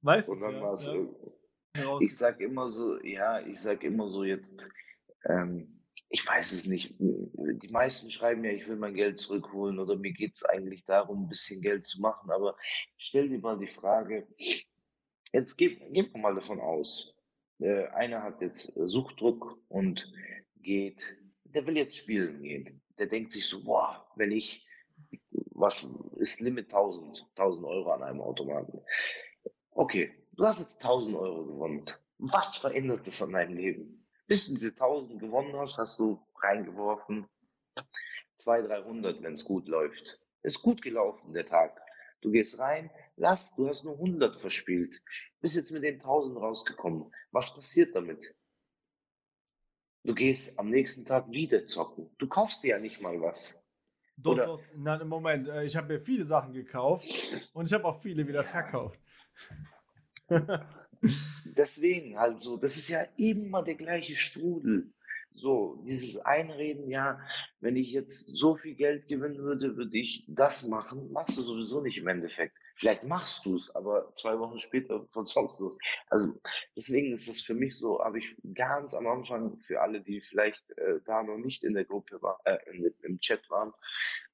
[0.00, 4.68] Meistens, ja, ja ich sag immer so, ja, ich sag immer so jetzt,
[5.24, 5.78] ähm,
[6.08, 6.96] ich weiß es nicht.
[6.98, 11.24] Die meisten schreiben ja, ich will mein Geld zurückholen oder mir geht es eigentlich darum,
[11.24, 12.30] ein bisschen Geld zu machen.
[12.30, 12.56] Aber
[12.96, 14.26] stell dir mal die Frage,
[15.32, 17.14] jetzt gehen wir mal davon aus,
[17.60, 20.10] äh, einer hat jetzt Suchtdruck und
[20.62, 22.80] geht, der will jetzt spielen gehen.
[22.98, 24.66] Der denkt sich so, boah, wenn ich,
[25.52, 28.80] was ist Limit 1000, 1000 Euro an einem Automaten.
[29.70, 31.84] Okay, Du hast jetzt 1000 Euro gewonnen.
[32.18, 34.06] Was verändert das an deinem Leben?
[34.28, 37.26] Bis du diese 1000 gewonnen hast, hast du reingeworfen
[38.36, 40.20] 200, 300, wenn es gut läuft.
[40.42, 41.80] Ist gut gelaufen, der Tag.
[42.20, 45.02] Du gehst rein, lass, du hast nur 100 verspielt.
[45.40, 47.12] Bist jetzt mit den 1000 rausgekommen.
[47.32, 48.32] Was passiert damit?
[50.04, 52.14] Du gehst am nächsten Tag wieder zocken.
[52.18, 53.64] Du kaufst dir ja nicht mal was.
[54.16, 57.08] Dort, Oder, dort, na, Moment, äh, ich habe mir viele Sachen gekauft
[57.52, 59.00] und ich habe auch viele wieder verkauft.
[61.44, 64.92] Deswegen, also, das ist ja immer der gleiche Strudel.
[65.32, 67.20] So, dieses Einreden, ja,
[67.60, 71.80] wenn ich jetzt so viel Geld gewinnen würde, würde ich das machen, machst du sowieso
[71.80, 72.56] nicht im Endeffekt.
[72.74, 75.78] Vielleicht machst du es, aber zwei Wochen später verzockst du es.
[76.08, 76.40] Also
[76.76, 80.70] deswegen ist das für mich so, habe ich ganz am Anfang für alle, die vielleicht
[80.76, 83.72] äh, da noch nicht in der Gruppe waren, äh, im Chat waren,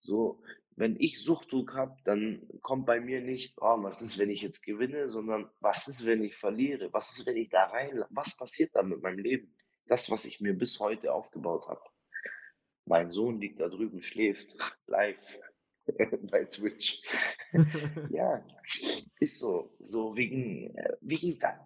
[0.00, 0.42] so,
[0.76, 4.64] wenn ich Suchtdruck habe, dann kommt bei mir nicht, oh, was ist, wenn ich jetzt
[4.64, 6.92] gewinne, sondern was ist, wenn ich verliere?
[6.92, 9.54] Was ist, wenn ich da rein, was passiert dann mit meinem Leben?
[9.86, 11.82] Das, was ich mir bis heute aufgebaut habe.
[12.86, 14.56] Mein Sohn liegt da drüben, schläft
[14.86, 15.38] live
[16.30, 17.02] bei Twitch.
[18.10, 18.44] ja,
[19.20, 21.58] ist so, so wegen, äh, wegen da,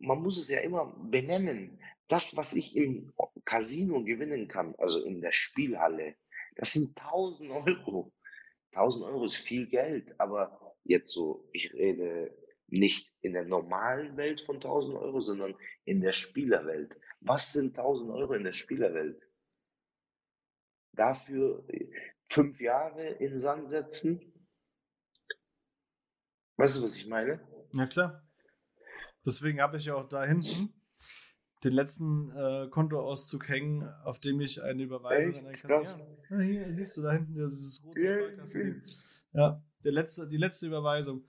[0.00, 1.78] man muss es ja immer benennen.
[2.08, 3.12] Das, was ich im
[3.44, 6.16] Casino gewinnen kann, also in der Spielhalle,
[6.58, 8.12] das sind 1000 Euro.
[8.72, 12.36] 1000 Euro ist viel Geld, aber jetzt so, ich rede
[12.66, 16.94] nicht in der normalen Welt von 1000 Euro, sondern in der Spielerwelt.
[17.20, 19.22] Was sind 1000 Euro in der Spielerwelt?
[20.92, 21.64] Dafür
[22.28, 24.20] fünf Jahre in Sand setzen?
[26.56, 27.40] Weißt du, was ich meine?
[27.72, 28.28] Ja, klar.
[29.24, 30.74] Deswegen habe ich ja auch da hinten
[31.64, 35.40] den letzten äh, Kontoauszug hängen, auf dem ich eine Überweisung Echt?
[35.40, 36.02] an eine Krass.
[36.30, 38.80] Ja, hier siehst du da hinten dieses rote ja,
[39.32, 41.24] ja, der letzte, die letzte Überweisung.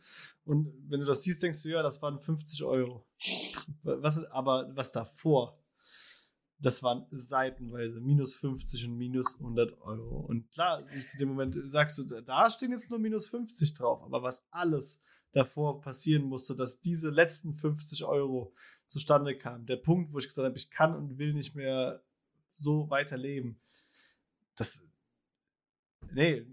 [0.45, 3.05] Und wenn du das siehst, denkst du, ja, das waren 50 Euro.
[3.83, 5.59] Was, aber was davor,
[6.59, 10.19] das waren seitenweise minus 50 und minus 100 Euro.
[10.19, 13.75] Und klar, siehst du in dem Moment, sagst du, da stehen jetzt nur minus 50
[13.75, 15.01] drauf, aber was alles
[15.31, 18.53] davor passieren musste, dass diese letzten 50 Euro
[18.87, 19.65] zustande kamen.
[19.65, 22.03] Der Punkt, wo ich gesagt habe, ich kann und will nicht mehr
[22.55, 23.59] so weiterleben.
[24.55, 24.89] Das,
[26.11, 26.45] nee,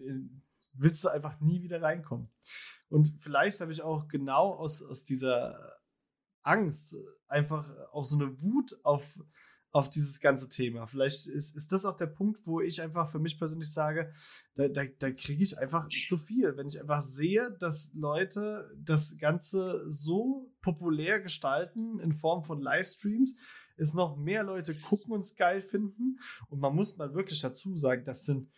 [0.75, 2.29] willst du einfach nie wieder reinkommen.
[2.89, 5.81] Und vielleicht habe ich auch genau aus, aus dieser
[6.43, 6.95] Angst
[7.27, 9.19] einfach auch so eine Wut auf,
[9.77, 10.87] auf dieses ganze Thema.
[10.87, 14.11] Vielleicht ist, ist das auch der Punkt, wo ich einfach für mich persönlich sage,
[14.55, 16.57] da, da, da kriege ich einfach zu viel.
[16.57, 23.37] Wenn ich einfach sehe, dass Leute das Ganze so populär gestalten in Form von Livestreams,
[23.77, 26.21] es noch mehr Leute gucken und es geil finden.
[26.49, 28.51] Und man muss mal wirklich dazu sagen, das sind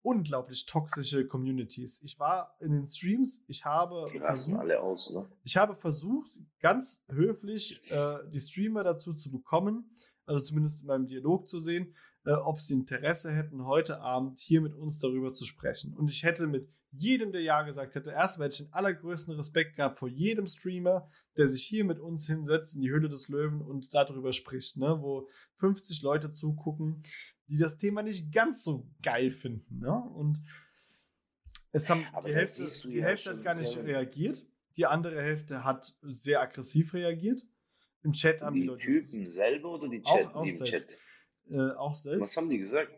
[0.00, 2.00] unglaublich toxische Communities.
[2.02, 5.28] Ich war in den Streams, ich habe Die versucht, alle aus, ne?
[5.42, 6.30] ich habe versucht,
[6.60, 9.90] ganz höflich äh, die Streamer dazu zu bekommen,
[10.26, 14.60] also zumindest in meinem Dialog zu sehen, äh, ob sie Interesse hätten, heute Abend hier
[14.60, 15.94] mit uns darüber zu sprechen.
[15.94, 19.76] Und ich hätte mit jedem, der Ja gesagt hätte, erstmal hätte ich den allergrößten Respekt
[19.76, 23.60] gehabt vor jedem Streamer, der sich hier mit uns hinsetzt in die Höhle des Löwen
[23.60, 24.98] und darüber spricht, ne?
[25.00, 27.02] wo 50 Leute zugucken,
[27.48, 29.78] die das Thema nicht ganz so geil finden.
[29.78, 29.92] Ne?
[29.92, 30.42] Und
[31.72, 34.44] es haben Aber die Hälfte, die ja Hälfte hat gar nicht reagiert.
[34.76, 37.42] Die andere Hälfte hat sehr aggressiv reagiert.
[38.06, 40.90] Im Chat haben die, Die Leute Typen selber oder die, Auch- Chat, auch selbst.
[40.90, 40.98] Chat?
[41.50, 42.20] äh, auch selbst.
[42.20, 42.92] Was haben die gesagt?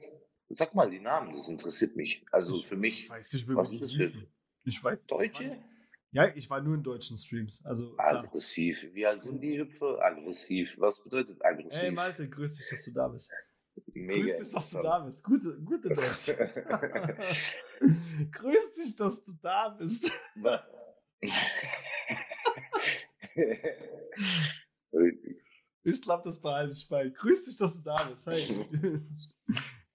[0.50, 2.26] Sag mal die Namen, das interessiert mich.
[2.30, 4.12] Also Ich für mich, weiß nicht was die das für.
[4.64, 5.02] Ich weiß.
[5.06, 5.56] Deutsche?
[6.10, 7.64] Ja, ich war nur in deutschen Streams.
[7.64, 8.22] Also klar.
[8.24, 8.86] Aggressiv.
[8.92, 9.98] Wie alt sind die Hüpfer?
[10.02, 10.74] Aggressiv.
[10.78, 11.82] Was bedeutet aggressiv?
[11.84, 13.32] Ey Malte, grüß dich, dass du da bist.
[13.94, 15.24] Mega grüß dich, dass du da bist.
[15.24, 16.26] Gute, gute Deutsch.
[18.32, 20.10] grüß dich, dass du da bist.
[24.90, 25.10] Wa-
[25.84, 27.08] Ich glaube, das behalte ich bei.
[27.08, 28.26] Grüß dich, dass du da bist.
[28.26, 28.42] Hey.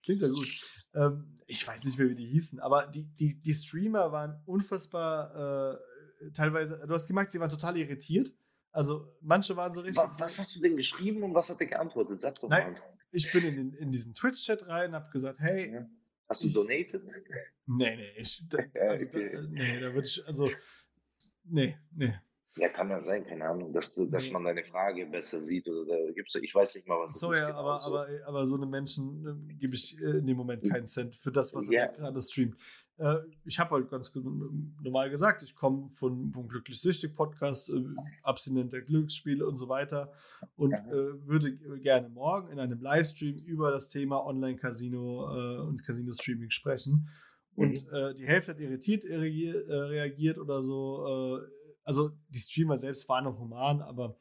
[0.04, 0.48] Klingt ja gut.
[0.96, 5.74] Ähm, ich weiß nicht mehr, wie die hießen, aber die, die, die Streamer waren unfassbar
[6.22, 6.84] äh, teilweise.
[6.88, 8.32] Du hast gemerkt, sie waren total irritiert.
[8.72, 10.04] Also manche waren so richtig.
[10.04, 12.20] Wa- was hast du denn geschrieben und was hat er geantwortet?
[12.22, 12.74] Sag doch Nein.
[12.74, 12.82] mal.
[13.12, 15.90] Ich bin in, den, in diesen Twitch-Chat rein, habe gesagt, hey, Ja.
[16.28, 17.04] Hast du Ich- donated?
[17.68, 19.32] nee, nee, ich, da, also, okay.
[19.34, 20.50] da, nee, da würde ich, also,
[21.44, 22.14] nee, nee.
[22.56, 24.34] Ja, kann ja sein, keine Ahnung, dass, du, dass Nee.
[24.34, 27.40] man deine Frage besser sieht oder gibt's, ich weiß nicht mal, was das So, ist.
[27.40, 27.88] ja, genau aber, so.
[27.98, 31.32] aber, aber so einem Menschen äh, gebe ich äh, in dem Moment keinen Cent für
[31.32, 31.82] das, was Ja.
[31.86, 32.56] er gerade streamt.
[33.00, 37.84] Äh, ich habe halt ganz normal gesagt, ich komme von, vom Glücklich Süchtig Podcast, äh,
[38.22, 40.14] Abstinent der Glücksspiele und so weiter
[40.56, 46.52] und äh, würde gerne morgen in einem Livestream über das Thema Online-Casino äh, und Casino-Streaming
[46.52, 47.10] sprechen.
[47.56, 47.94] Und Mhm.
[47.96, 51.40] äh, die Hälfte hat irritiert äh, reagiert oder so.
[51.84, 54.16] Also die Streamer selbst waren noch human, aber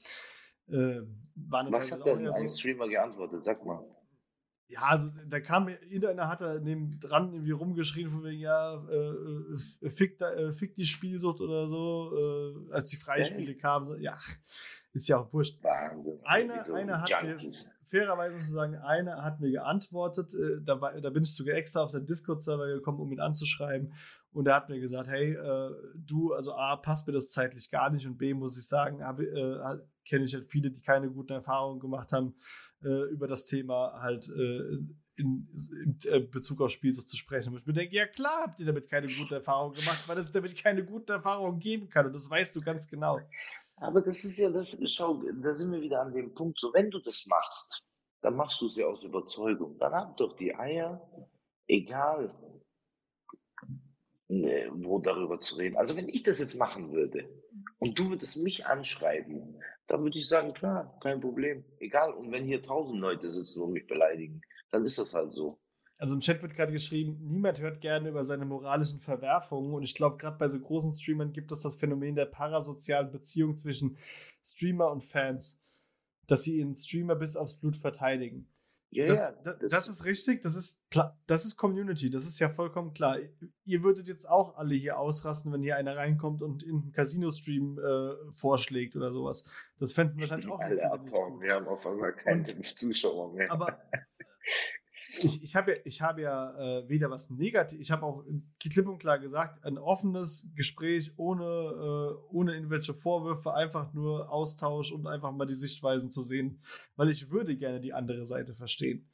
[0.69, 1.01] äh,
[1.35, 3.45] waren was hat denn ein so, Streamer geantwortet?
[3.45, 3.85] Sag mal.
[4.69, 9.87] ja, also da kam irgendeiner hat da neben dran irgendwie rumgeschrien von wegen, ja, äh,
[9.87, 13.85] äh, fick, da, äh, fick die Spielsucht oder so, äh, als die Freispiele kamen.
[13.85, 14.17] So, ja,
[14.93, 15.63] ist ja auch wurscht.
[15.63, 16.21] Wahnsinn.
[16.25, 17.77] Einer, so einer hat Junkies.
[17.91, 21.35] mir, fairerweise muss ich sagen, einer hat mir geantwortet, äh, da, war, da bin ich
[21.35, 23.93] sogar extra auf seinen Discord-Server gekommen, um ihn anzuschreiben.
[24.33, 27.91] Und er hat mir gesagt, hey, äh, du, also A, passt mir das zeitlich gar
[27.91, 29.79] nicht und B, muss ich sagen, äh,
[30.09, 32.35] kenne ich halt viele, die keine guten Erfahrungen gemacht haben,
[32.83, 34.79] äh, über das Thema halt äh,
[35.17, 35.49] in,
[35.85, 37.53] in äh, Bezug auf Spielsucht zu sprechen.
[37.53, 40.33] Und ich mir denke, ja klar habt ihr damit keine guten Erfahrungen gemacht, weil es
[40.33, 43.21] damit keine guten Erfahrungen geben kann und das weißt du ganz genau.
[43.77, 46.91] Aber das ist ja das, schau, da sind wir wieder an dem Punkt, so wenn
[46.91, 47.83] du das machst,
[48.23, 49.77] dann machst du es ja aus Überzeugung.
[49.79, 51.01] Dann hab doch die Eier,
[51.67, 52.33] egal
[54.29, 55.77] wo darüber zu reden.
[55.77, 57.29] Also wenn ich das jetzt machen würde
[57.79, 62.13] und du würdest mich anschreiben, dann würde ich sagen, klar, kein Problem, egal.
[62.13, 65.59] Und wenn hier tausend Leute sitzen und mich beleidigen, dann ist das halt so.
[65.99, 69.73] Also im Chat wird gerade geschrieben, niemand hört gerne über seine moralischen Verwerfungen.
[69.73, 73.57] Und ich glaube, gerade bei so großen Streamern gibt es das Phänomen der parasozialen Beziehung
[73.57, 73.97] zwischen
[74.45, 75.63] Streamer und Fans,
[76.27, 78.52] dass sie ihren Streamer bis aufs Blut verteidigen.
[78.93, 82.39] Ja, Das, ja, das, das ist richtig, das ist, klar, das ist Community, das ist
[82.39, 83.17] ja vollkommen klar.
[83.65, 87.79] Ihr würdet jetzt auch alle hier ausrasten, wenn hier einer reinkommt und in einen Casino-Stream
[87.79, 89.45] äh, vorschlägt oder sowas.
[89.79, 91.41] Das fänden wahrscheinlich auch alle abhauen.
[91.41, 93.51] Wir haben auf einmal keine Zuschauer mehr.
[93.51, 93.79] Aber
[95.19, 98.25] ich, ich habe ja, ich hab ja äh, weder was negativ, ich habe auch
[98.59, 104.93] klipp und klar gesagt, ein offenes Gespräch ohne, äh, ohne irgendwelche Vorwürfe, einfach nur Austausch
[104.93, 106.63] und einfach mal die Sichtweisen zu sehen,
[106.97, 109.09] weil ich würde gerne die andere Seite verstehen.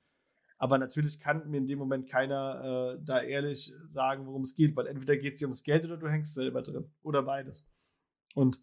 [0.59, 4.75] Aber natürlich kann mir in dem Moment keiner äh, da ehrlich sagen, worum es geht,
[4.77, 6.91] weil entweder geht es dir ums Geld oder du hängst selber drin.
[7.03, 7.71] Oder beides.
[8.35, 8.61] Und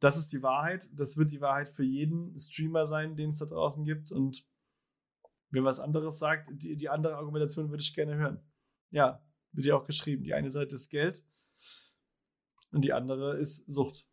[0.00, 0.88] das ist die Wahrheit.
[0.92, 4.10] Das wird die Wahrheit für jeden Streamer sein, den es da draußen gibt.
[4.10, 4.46] Und
[5.50, 8.40] Wer was anderes sagt, die, die andere Argumentation würde ich gerne hören.
[8.90, 9.22] Ja,
[9.52, 10.24] wird ja auch geschrieben.
[10.24, 11.24] Die eine Seite ist Geld,
[12.72, 14.06] und die andere ist Sucht.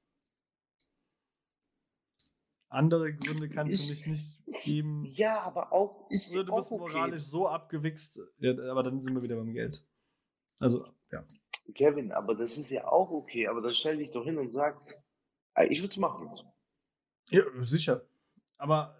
[2.70, 5.06] Andere Gründe kannst Ist- du mich nicht geben.
[5.12, 6.80] Ja, aber auch ist Oder du bist okay.
[6.80, 9.86] moralisch so abgewichst, ja, aber dann sind wir wieder beim Geld.
[10.60, 11.24] Also, ja.
[11.76, 13.48] Kevin, aber das ist ja auch okay.
[13.48, 15.00] Aber dann stell dich doch hin und sagst,
[15.54, 16.30] "Ey, ich würde es machen.
[17.30, 18.06] Ja, sicher.
[18.58, 18.98] Aber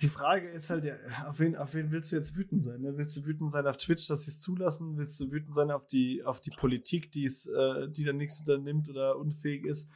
[0.00, 0.96] die Frage ist halt, ja,
[1.28, 2.80] auf wen, auf wen willst du jetzt wütend sein?
[2.80, 2.96] Ne?
[2.96, 4.96] Willst du wütend sein auf Twitch, dass sie es zulassen?
[4.96, 8.40] Willst du wütend sein auf die, auf die Politik, die es, äh, die dann nichts
[8.40, 9.92] unternimmt oder unfähig ist?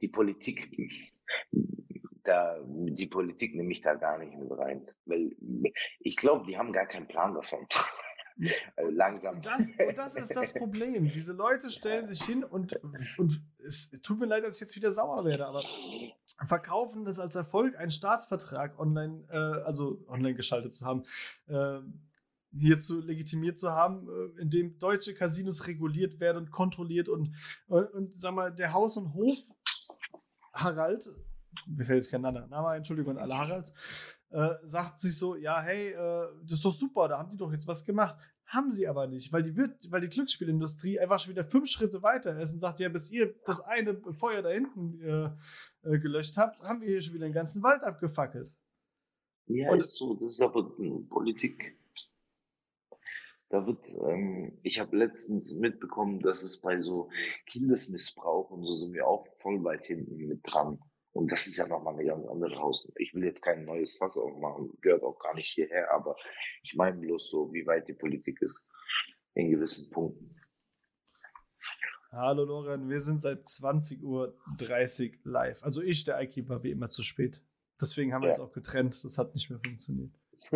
[0.00, 0.68] Die Politik,
[2.24, 4.86] da, die Politik nehme ich da gar nicht mit rein.
[5.04, 5.36] Weil
[6.00, 7.66] ich glaube, die haben gar keinen Plan davon.
[8.76, 9.36] also langsam.
[9.36, 11.04] Und das, und das ist das Problem.
[11.04, 12.74] Diese Leute stellen sich hin und,
[13.18, 15.60] und es tut mir leid, dass ich jetzt wieder sauer werde, aber
[16.44, 21.04] verkaufen das als Erfolg, einen Staatsvertrag online, äh, also online geschaltet zu haben,
[21.46, 21.80] äh,
[22.52, 27.34] hierzu legitimiert zu haben, äh, in dem deutsche Casinos reguliert werden und kontrolliert und,
[27.68, 29.36] und, und sag mal, der Haus- und Hof
[30.52, 31.10] Harald,
[31.66, 33.72] mir fällt jetzt kein anderer Name Entschuldigung, alle Haralds,
[34.30, 37.52] äh, sagt sich so, ja, hey, äh, das ist doch super, da haben die doch
[37.52, 38.16] jetzt was gemacht.
[38.46, 42.02] Haben sie aber nicht, weil die, wird, weil die Glücksspielindustrie einfach schon wieder fünf Schritte
[42.02, 45.30] weiter ist und sagt, ja, bis ihr das eine Feuer da hinten äh,
[45.82, 48.52] äh, gelöscht habt, haben wir hier schon wieder den ganzen Wald abgefackelt.
[49.46, 50.14] Ja, Und- ist so.
[50.14, 50.76] Das ist aber
[51.08, 51.76] Politik.
[53.48, 57.10] Da wird, ähm, ich habe letztens mitbekommen, dass es bei so
[57.46, 60.80] Kindesmissbrauch und so sind wir auch voll weit hinten mit dran.
[61.16, 62.94] Und das ist ja nochmal eine ganz andere Hausnummer.
[62.98, 66.14] Ich will jetzt kein neues Fass aufmachen, gehört auch gar nicht hierher, aber
[66.62, 68.68] ich meine bloß so, wie weit die Politik ist
[69.32, 70.36] in gewissen Punkten.
[72.12, 74.36] Hallo Loren, wir sind seit 20.30 Uhr
[75.24, 75.62] live.
[75.62, 77.42] Also ich, der Eiki, war wie immer zu spät.
[77.80, 78.34] Deswegen haben wir Ja.
[78.34, 79.02] uns auch getrennt.
[79.02, 80.14] Das hat nicht mehr funktioniert.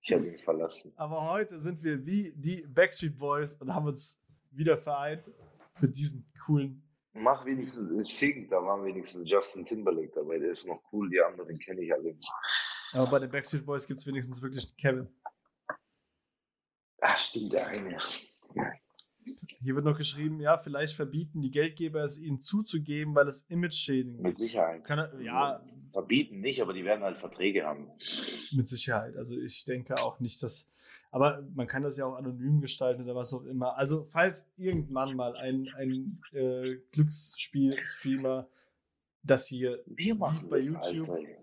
[0.00, 0.92] ich habe ihn verlassen.
[0.94, 5.28] Aber heute sind wir wie die Backstreet Boys und haben uns wieder vereint
[5.74, 6.83] für diesen coolen.
[7.16, 11.20] Mach wenigstens in Sing, da war wenigstens Justin Timberlake dabei, der ist noch cool, die
[11.20, 12.28] anderen kenne ich alle nicht.
[12.92, 15.08] Aber bei den Backstreet Boys gibt es wenigstens wirklich einen Kevin.
[17.00, 17.98] Ah, stimmt, der eine.
[19.64, 24.22] Hier wird noch geschrieben, ja, vielleicht verbieten die Geldgeber es ihnen zuzugeben, weil es Image-Schädigung
[24.22, 24.36] Mit.
[24.36, 24.82] Sicherheit.
[24.90, 27.90] Er, ja, Verbieten nicht, aber die werden halt Verträge haben.
[28.52, 29.16] mit Sicherheit.
[29.16, 30.70] Also ich denke auch nicht, dass.
[31.14, 33.78] Aber man kann das ja auch anonym gestalten oder was auch immer.
[33.78, 38.48] Also, falls irgendwann mal ein, ein äh, Glücksspiel-Streamer
[39.22, 41.10] das hier Wir machen sieht bei das, YouTube.
[41.10, 41.42] Alter.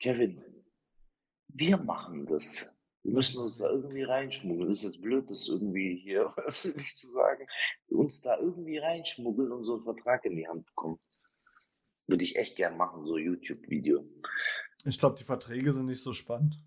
[0.00, 0.42] Kevin,
[1.46, 2.74] wir machen das.
[3.04, 4.72] Wir müssen uns da irgendwie reinschmuggeln.
[4.72, 7.46] Ist jetzt blöd, das irgendwie hier öffentlich zu sagen.
[7.86, 10.98] Uns da irgendwie reinschmuggeln und so einen Vertrag in die Hand bekommen.
[11.14, 14.04] Das würde ich echt gern machen, so YouTube-Video.
[14.84, 16.60] Ich glaube, die Verträge sind nicht so spannend.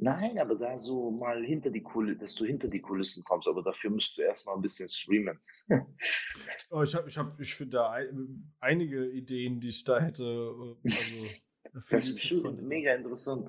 [0.00, 3.62] Nein, aber da so mal hinter die Kulissen, dass du hinter die Kulissen kommst, aber
[3.64, 5.38] dafür musst du erstmal ein bisschen streamen.
[6.70, 10.22] Oh, ich habe, ich, hab, ich finde da ein, einige Ideen, die ich da hätte.
[10.22, 12.68] äh, Also, Das ist bestimmt Content.
[12.68, 13.48] mega interessant.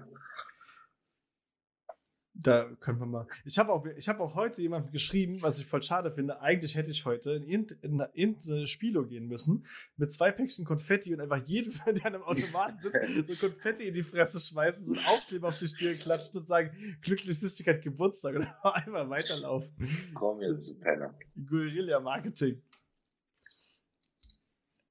[2.42, 3.28] Da können wir mal.
[3.44, 6.42] Ich habe auch, ich habe auch heute jemandem geschrieben, was ich voll schade finde.
[6.42, 9.66] Eigentlich hätte ich heute in irgendeine in irgendeine Spielo gehen müssen
[9.98, 13.94] mit zwei Päckchen Konfetti und einfach jedem, der an einem Automaten sitzt, so Konfetti in
[13.94, 16.72] die Fresse schmeißen, so einen Aufkleber auf die Stirn klatschen und sagen,
[17.02, 19.70] glücklich Süchtigkeit Geburtstag und einfach weiterlaufen.
[20.14, 21.14] Komm jetzt Penner.
[21.36, 22.62] Guerilla-Marketing.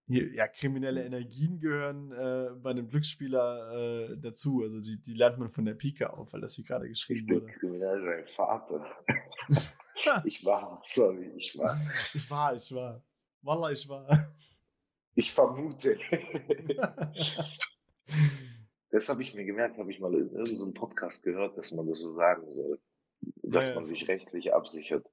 [0.08, 4.62] Hier, Ja, kriminelle Energien gehören äh, bei einem Glücksspieler äh, dazu.
[4.62, 7.26] Also die, die lernt man von der Pike auf, weil das hier gerade Ich geschrieben
[7.26, 7.52] bin wurde.
[7.52, 8.84] kriminell dein Vater.
[10.24, 11.78] ich war, sorry, ich war.
[12.14, 13.02] Ich war, ich war.
[13.42, 14.34] Wallah, ich war.
[15.14, 15.98] Ich vermute.
[18.90, 22.00] das habe ich mir gemerkt, habe ich mal in irgendeinem Podcast gehört, dass man das
[22.00, 22.80] so sagen soll.
[23.42, 23.80] Dass Ja, ja.
[23.80, 25.06] man sich rechtlich absichert.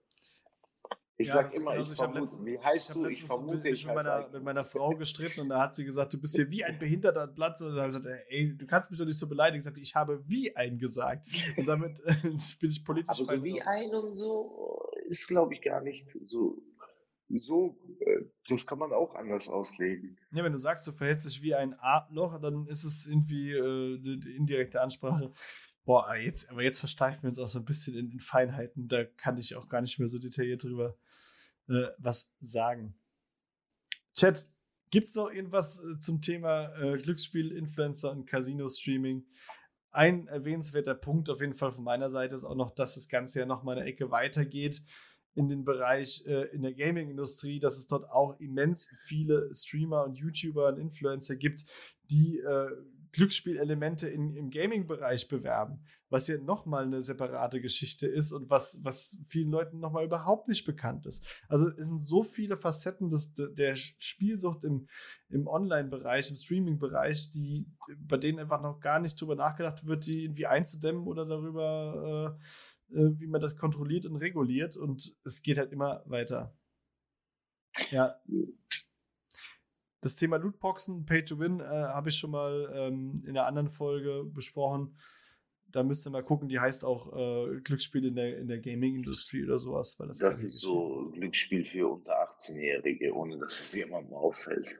[1.18, 1.91] Ich Ja, sag immer, genauso.
[1.93, 2.20] ich vermute.
[2.22, 2.99] letztens- Wie heißt Ich du?
[3.03, 6.13] habe Ich vermute, ich mit meiner, mit meiner Frau gestritten und da hat sie gesagt,
[6.13, 7.61] du bist hier wie ein Behinderter am Platz.
[7.61, 9.59] Und da habe ich gesagt, ey, du kannst mich doch nicht so beleidigen.
[9.59, 11.26] Ich sagte, ich habe wie ein gesagt.
[11.55, 12.16] Und damit äh,
[12.59, 16.61] bin ich politisch Aber so wie ein und so ist, glaube ich, gar nicht so.
[17.30, 20.16] So, äh, das kann man auch anders auslegen.
[20.32, 23.57] Ja, wenn du sagst, du verhältst dich wie ein A-Loch, dann ist es irgendwie äh,
[23.97, 25.32] eine indirekte Ansprache.
[25.86, 28.88] Boah, aber jetzt, aber jetzt versteifen wir uns auch so ein bisschen in, in Feinheiten.
[28.88, 30.97] Da kann ich auch gar nicht mehr so detailliert drüber
[31.68, 32.95] äh, was sagen.
[34.13, 34.47] Chat,
[34.91, 39.26] gibt es noch irgendwas äh, zum Thema äh, Glücksspiel, Influencer und Casino-Streaming?
[39.91, 43.39] Ein erwähnenswerter Punkt auf jeden Fall von meiner Seite ist auch noch, dass das Ganze
[43.39, 44.84] ja noch mal eine Ecke weitergeht
[45.36, 50.16] in den Bereich äh, in der Gaming-Industrie, dass es dort auch immens viele Streamer und
[50.16, 51.66] YouTuber und Influencer gibt,
[52.09, 52.70] die äh,
[53.16, 59.18] Glücksspielelemente in, im Gaming-Bereich bewerben, was ja nochmal eine separate Geschichte ist und was, was
[59.30, 61.26] vielen Leuten nochmal überhaupt nicht bekannt ist.
[61.47, 64.88] Also es sind so viele Facetten des, der Spielsucht im,
[65.30, 67.66] im Online-Bereich, im Streaming-Bereich, die,
[67.97, 72.38] bei denen einfach noch gar nicht drüber nachgedacht wird, die irgendwie einzudämmen oder darüber,
[72.91, 74.76] äh, äh wie man das kontrolliert und reguliert.
[74.76, 76.53] Und es geht halt immer weiter.
[77.91, 78.16] Ja
[80.06, 83.72] das Thema Lootboxen, Pay to Win, äh, habe ich schon mal ähm, in einer anderen
[83.72, 84.95] Folge besprochen.
[85.72, 89.43] Da müsst ihr mal gucken, die heißt auch äh, Glücksspiel in der, in der Gaming-Industrie
[89.43, 89.99] oder sowas.
[89.99, 94.80] Weil das das ist so Glücksspiel für unter 18-Jährige, ohne dass es jemandem auffällt.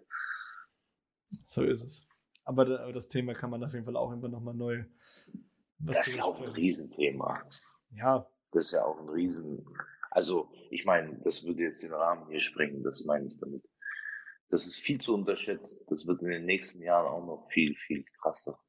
[1.44, 2.08] So ist es.
[2.44, 4.84] Aber, aber, das Thema kann man auf jeden Fall auch immer nochmal neu.
[5.80, 7.42] das ist auch ein Riesenthema.
[7.90, 8.30] Ja.
[8.52, 9.66] Das ist ja auch ein Riesen.
[10.12, 13.64] Also, ich meine, das würde jetzt den Rahmen hier sprengen, das meine ich damit.
[14.50, 15.90] Das ist viel zu unterschätzt.
[15.90, 18.60] Das wird in den nächsten Jahren auch noch viel, viel krasser.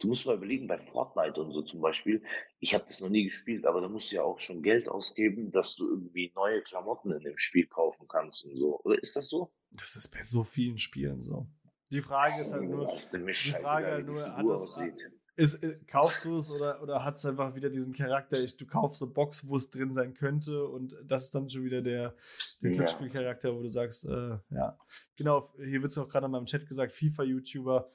[0.00, 2.22] Du musst mal überlegen, bei Fortnite und so zum Beispiel,
[2.58, 5.50] ich habe das noch nie gespielt, aber da musst du ja auch schon Geld ausgeben,
[5.50, 8.80] dass du irgendwie neue Klamotten in dem Spiel kaufen kannst und so.
[8.80, 9.52] Oder ist das so?
[9.70, 11.46] Das ist bei so vielen Spielen so.
[11.90, 16.24] Die Frage ist halt nur, die Frage halt nur, hat das, aussieht ist, äh, kaufst
[16.24, 19.46] du es oder, oder hat es einfach wieder diesen Charakter, ich, du kaufst eine Box,
[19.46, 22.16] wo es drin sein könnte und das ist dann schon wieder der,
[22.60, 24.76] der Glücksspielcharakter, wo du sagst, äh, ja.
[25.16, 27.88] Genau, hier wird es auch gerade in meinem Chat gesagt, FIFA-YouTuber,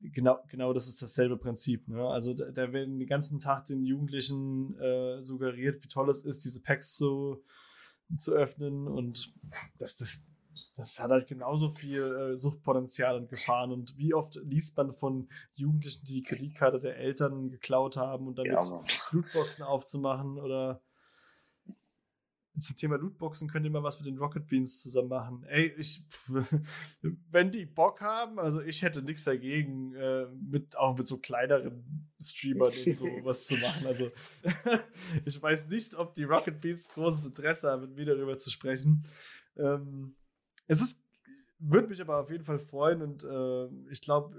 [0.00, 1.86] genau, genau das ist dasselbe Prinzip.
[1.88, 2.02] Ne?
[2.06, 6.42] Also da, da, werden den ganzen Tag den Jugendlichen äh, suggeriert, wie toll es ist,
[6.46, 7.44] diese Packs zu,
[8.16, 9.34] zu öffnen und
[9.76, 10.26] das, das,
[10.78, 13.72] das hat halt genauso viel äh, Suchtpotenzial und Gefahren.
[13.72, 18.38] Und wie oft liest man von Jugendlichen, die die Kreditkarte der Eltern geklaut haben und
[18.38, 20.80] damit ja, Lootboxen aufzumachen oder
[22.60, 25.44] zum Thema Lootboxen könnt ihr mal was mit den Rocket Beans zusammen machen.
[25.48, 26.04] Ey, ich,
[27.30, 32.12] wenn die Bock haben, also ich hätte nichts dagegen, äh, mit, auch mit so kleineren
[32.20, 33.84] Streamern und so was zu machen.
[33.84, 34.10] Also
[35.24, 39.04] ich weiß nicht, ob die Rocket Beans großes Interesse haben, mit mir darüber zu sprechen.
[39.56, 40.14] Ähm,
[40.68, 41.02] es ist,
[41.60, 44.36] würde mich aber auf jeden Fall freuen und äh, ich glaube,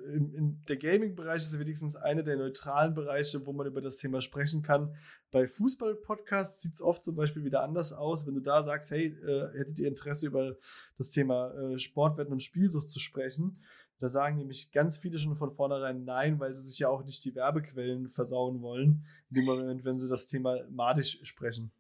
[0.70, 4.96] der Gaming-Bereich ist wenigstens einer der neutralen Bereiche, wo man über das Thema sprechen kann.
[5.30, 9.08] Bei Fußball-Podcasts sieht es oft zum Beispiel wieder anders aus, wenn du da sagst, hey,
[9.08, 10.56] äh, hättet ihr Interesse über
[10.98, 13.60] das Thema äh, Sportwetten und Spielsucht zu sprechen?
[14.00, 17.26] Da sagen nämlich ganz viele schon von vornherein nein, weil sie sich ja auch nicht
[17.26, 21.72] die Werbequellen versauen wollen, in dem Moment, wenn sie das Thema madisch sprechen.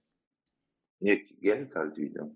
[0.99, 2.29] Ja, Geld halt wieder.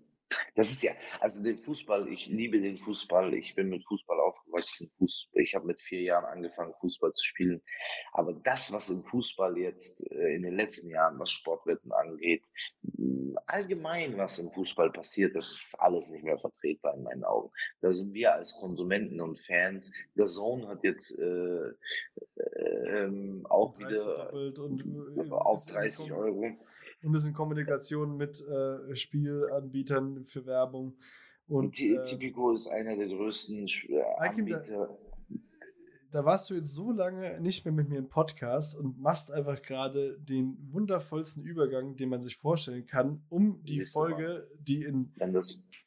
[0.54, 3.34] Das ist ja, also den Fußball, ich liebe den Fußball.
[3.34, 4.90] Ich bin mit Fußball aufgewachsen.
[4.98, 7.62] Fußball, ich habe mit vier Jahren angefangen, Fußball zu spielen.
[8.12, 12.48] Aber das, was im Fußball jetzt äh, in den letzten Jahren, was Sportwetten angeht,
[13.46, 17.50] allgemein, was im Fußball passiert, das ist alles nicht mehr vertretbar in meinen Augen.
[17.80, 19.94] Da sind wir als Konsumenten und Fans.
[20.14, 21.68] Der Zone hat jetzt äh,
[22.36, 24.84] äh, ähm, auch wieder und,
[25.16, 26.56] äh, auf 30 Euro
[27.04, 30.96] und ist in Kommunikation mit äh, Spielanbietern für Werbung.
[31.46, 33.66] Und, äh, Tipico ist einer der größten
[34.18, 34.62] Anbieter.
[34.62, 34.98] Da,
[36.10, 39.60] da warst du jetzt so lange nicht mehr mit mir im Podcast und machst einfach
[39.62, 44.48] gerade den wundervollsten Übergang, den man sich vorstellen kann, um die Nächste Folge, Mal.
[44.60, 45.12] die in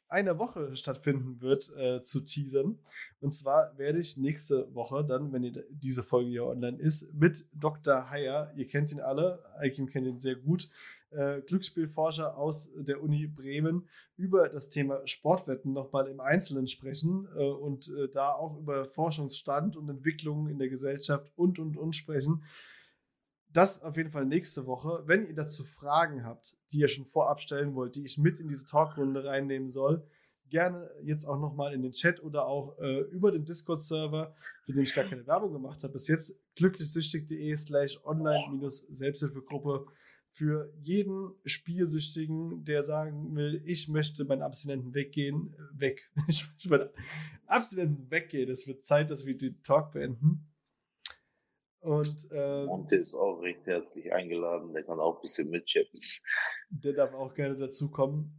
[0.08, 2.78] einer Woche stattfinden wird, äh, zu teasern.
[3.20, 8.10] Und zwar werde ich nächste Woche dann, wenn diese Folge hier online ist, mit Dr.
[8.10, 10.68] Heyer, ihr kennt ihn alle, Aikim kennt ihn sehr gut,
[11.10, 17.44] äh, Glücksspielforscher aus der Uni Bremen über das Thema Sportwetten nochmal im Einzelnen sprechen äh,
[17.44, 22.44] und äh, da auch über Forschungsstand und Entwicklungen in der Gesellschaft und und und sprechen.
[23.50, 25.02] Das auf jeden Fall nächste Woche.
[25.06, 28.48] Wenn ihr dazu Fragen habt, die ihr schon vorab stellen wollt, die ich mit in
[28.48, 30.06] diese Talkrunde reinnehmen soll,
[30.50, 34.34] gerne jetzt auch nochmal in den Chat oder auch äh, über den Discord-Server,
[34.64, 35.94] für den ich gar keine Werbung gemacht habe.
[35.94, 39.86] Bis jetzt glücklichsüchtig.de slash online-selbsthilfegruppe
[40.38, 46.10] für jeden Spielsüchtigen, der sagen will, ich möchte meinen Abstinenten weggehen, äh, weg.
[46.28, 46.90] Ich möchte meinen
[47.46, 48.48] Abstinenten weggehen.
[48.48, 50.46] Es wird Zeit, dass wir den Talk beenden.
[51.80, 54.72] Und ähm, Monte ist auch recht herzlich eingeladen.
[54.72, 55.98] Der kann auch ein bisschen mitchatten.
[56.70, 58.32] Der darf auch gerne dazukommen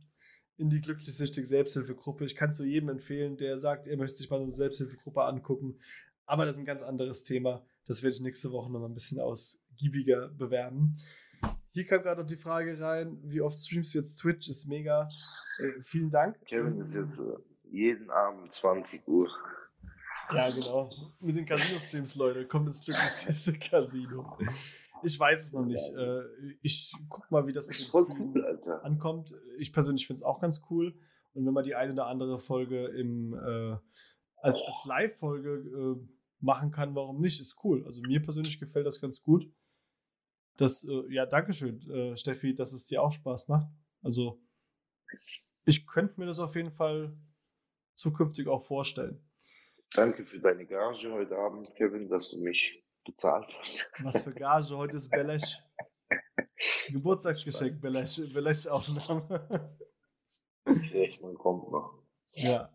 [0.55, 2.23] in die glücklich-süchtige Selbsthilfegruppe.
[2.23, 5.80] Ich kann es zu jedem empfehlen, der sagt, er möchte sich mal eine Selbsthilfegruppe angucken.
[6.26, 7.65] Aber das ist ein ganz anderes Thema.
[7.88, 10.97] Das werde ich nächste Woche noch mal ein bisschen ausgiebiger bewerben.
[11.71, 14.47] Hier kam gerade noch die Frage rein, wie oft streamst du jetzt Twitch?
[14.47, 15.07] Ist mega.
[15.59, 16.39] Äh, vielen Dank.
[16.45, 17.37] Kevin ist jetzt äh,
[17.71, 19.29] jeden Abend 20 Uhr.
[20.31, 20.89] Ja, genau.
[21.19, 22.47] Mit den Casino-Streams, Leute.
[22.47, 24.37] Kommt ins glückliche Casino.
[25.03, 25.89] Ich weiß es noch nicht.
[25.95, 26.23] Äh,
[26.61, 29.33] ich guck mal, wie das mit dem Stream cool, ankommt.
[29.57, 30.93] Ich persönlich finde es auch ganz cool.
[31.33, 33.77] Und wenn man die eine oder andere Folge im, äh,
[34.41, 36.07] als, als Live-Folge äh,
[36.39, 37.39] machen kann, warum nicht?
[37.39, 37.85] Ist cool.
[37.85, 39.49] Also mir persönlich gefällt das ganz gut.
[40.60, 43.68] Das, äh, ja, Dankeschön, äh, Steffi, dass es dir auch Spaß macht.
[44.03, 44.41] Also
[45.64, 47.18] ich könnte mir das auf jeden Fall
[47.95, 49.26] zukünftig auch vorstellen.
[49.94, 53.90] Danke für deine Gage heute Abend, Kevin, dass du mich bezahlt hast.
[54.03, 54.76] Was für Gage?
[54.76, 55.57] Heute ist Belesch.
[56.90, 59.77] Geburtstagsgeschenk, Belesch, Belesch-Aufnahme.
[61.22, 62.03] man kommt noch.
[62.34, 62.69] Ja.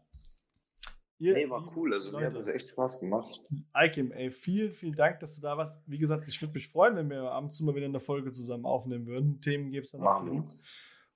[1.25, 1.95] Ihr, nee, war cool.
[1.95, 3.41] Also Leute, mir hat das echt Spaß gemacht.
[3.75, 5.81] Ikem, ey, vielen, vielen Dank, dass du da warst.
[5.87, 8.31] Wie gesagt, ich würde mich freuen, wenn wir ab und zu mal wieder eine Folge
[8.31, 9.41] zusammen aufnehmen würden.
[9.41, 10.51] Themen gibt es dann auch genug.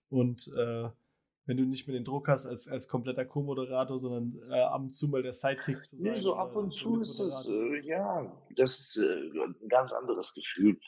[0.09, 0.89] Und äh,
[1.45, 4.95] wenn du nicht mehr den Druck hast als, als kompletter Co-Moderator, sondern äh, ab und
[4.95, 6.13] zu mal der Sidekick zu sein.
[6.13, 10.33] Nee, so ab und zu ist es, äh, ja, das ist äh, ein ganz anderes
[10.33, 10.79] Gefühl.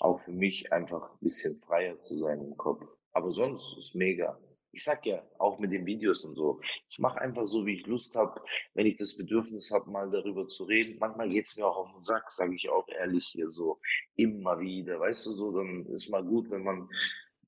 [0.00, 2.84] Auch für mich einfach ein bisschen freier zu sein im Kopf.
[3.12, 4.36] Aber sonst ist mega.
[4.76, 7.86] Ich sag ja, auch mit den Videos und so, ich mache einfach so, wie ich
[7.86, 8.42] Lust habe,
[8.74, 10.98] wenn ich das Bedürfnis habe, mal darüber zu reden.
[11.00, 13.80] Manchmal geht's mir auch auf den Sack, sage ich auch ehrlich hier so,
[14.16, 15.00] immer wieder.
[15.00, 16.90] Weißt du so, dann ist mal gut, wenn man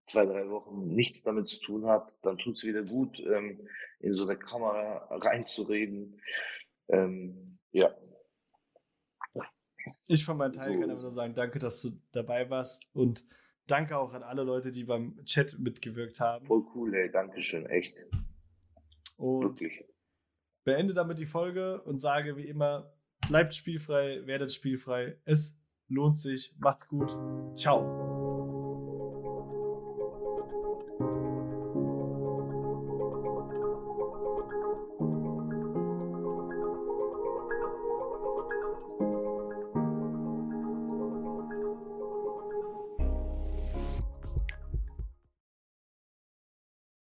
[0.06, 3.68] zwei, drei Wochen nichts damit zu tun hat, dann tut es wieder gut, ähm,
[4.00, 6.22] in so eine Kamera reinzureden.
[6.88, 7.94] Ähm, ja.
[10.06, 13.22] Ich von meinem Teil so kann aber nur sagen, danke, dass du dabei warst und
[13.70, 16.46] danke auch an alle Leute, die beim Chat mitgewirkt haben.
[16.46, 18.04] Voll cool, ey, Dankeschön, echt.
[19.16, 19.84] Und Wirklich.
[20.64, 22.92] beende damit die Folge und sage wie immer,
[23.28, 25.18] bleibt spielfrei, werdet spielfrei.
[25.24, 26.54] Es lohnt sich.
[26.58, 27.10] Macht's gut.
[27.56, 28.17] Ciao.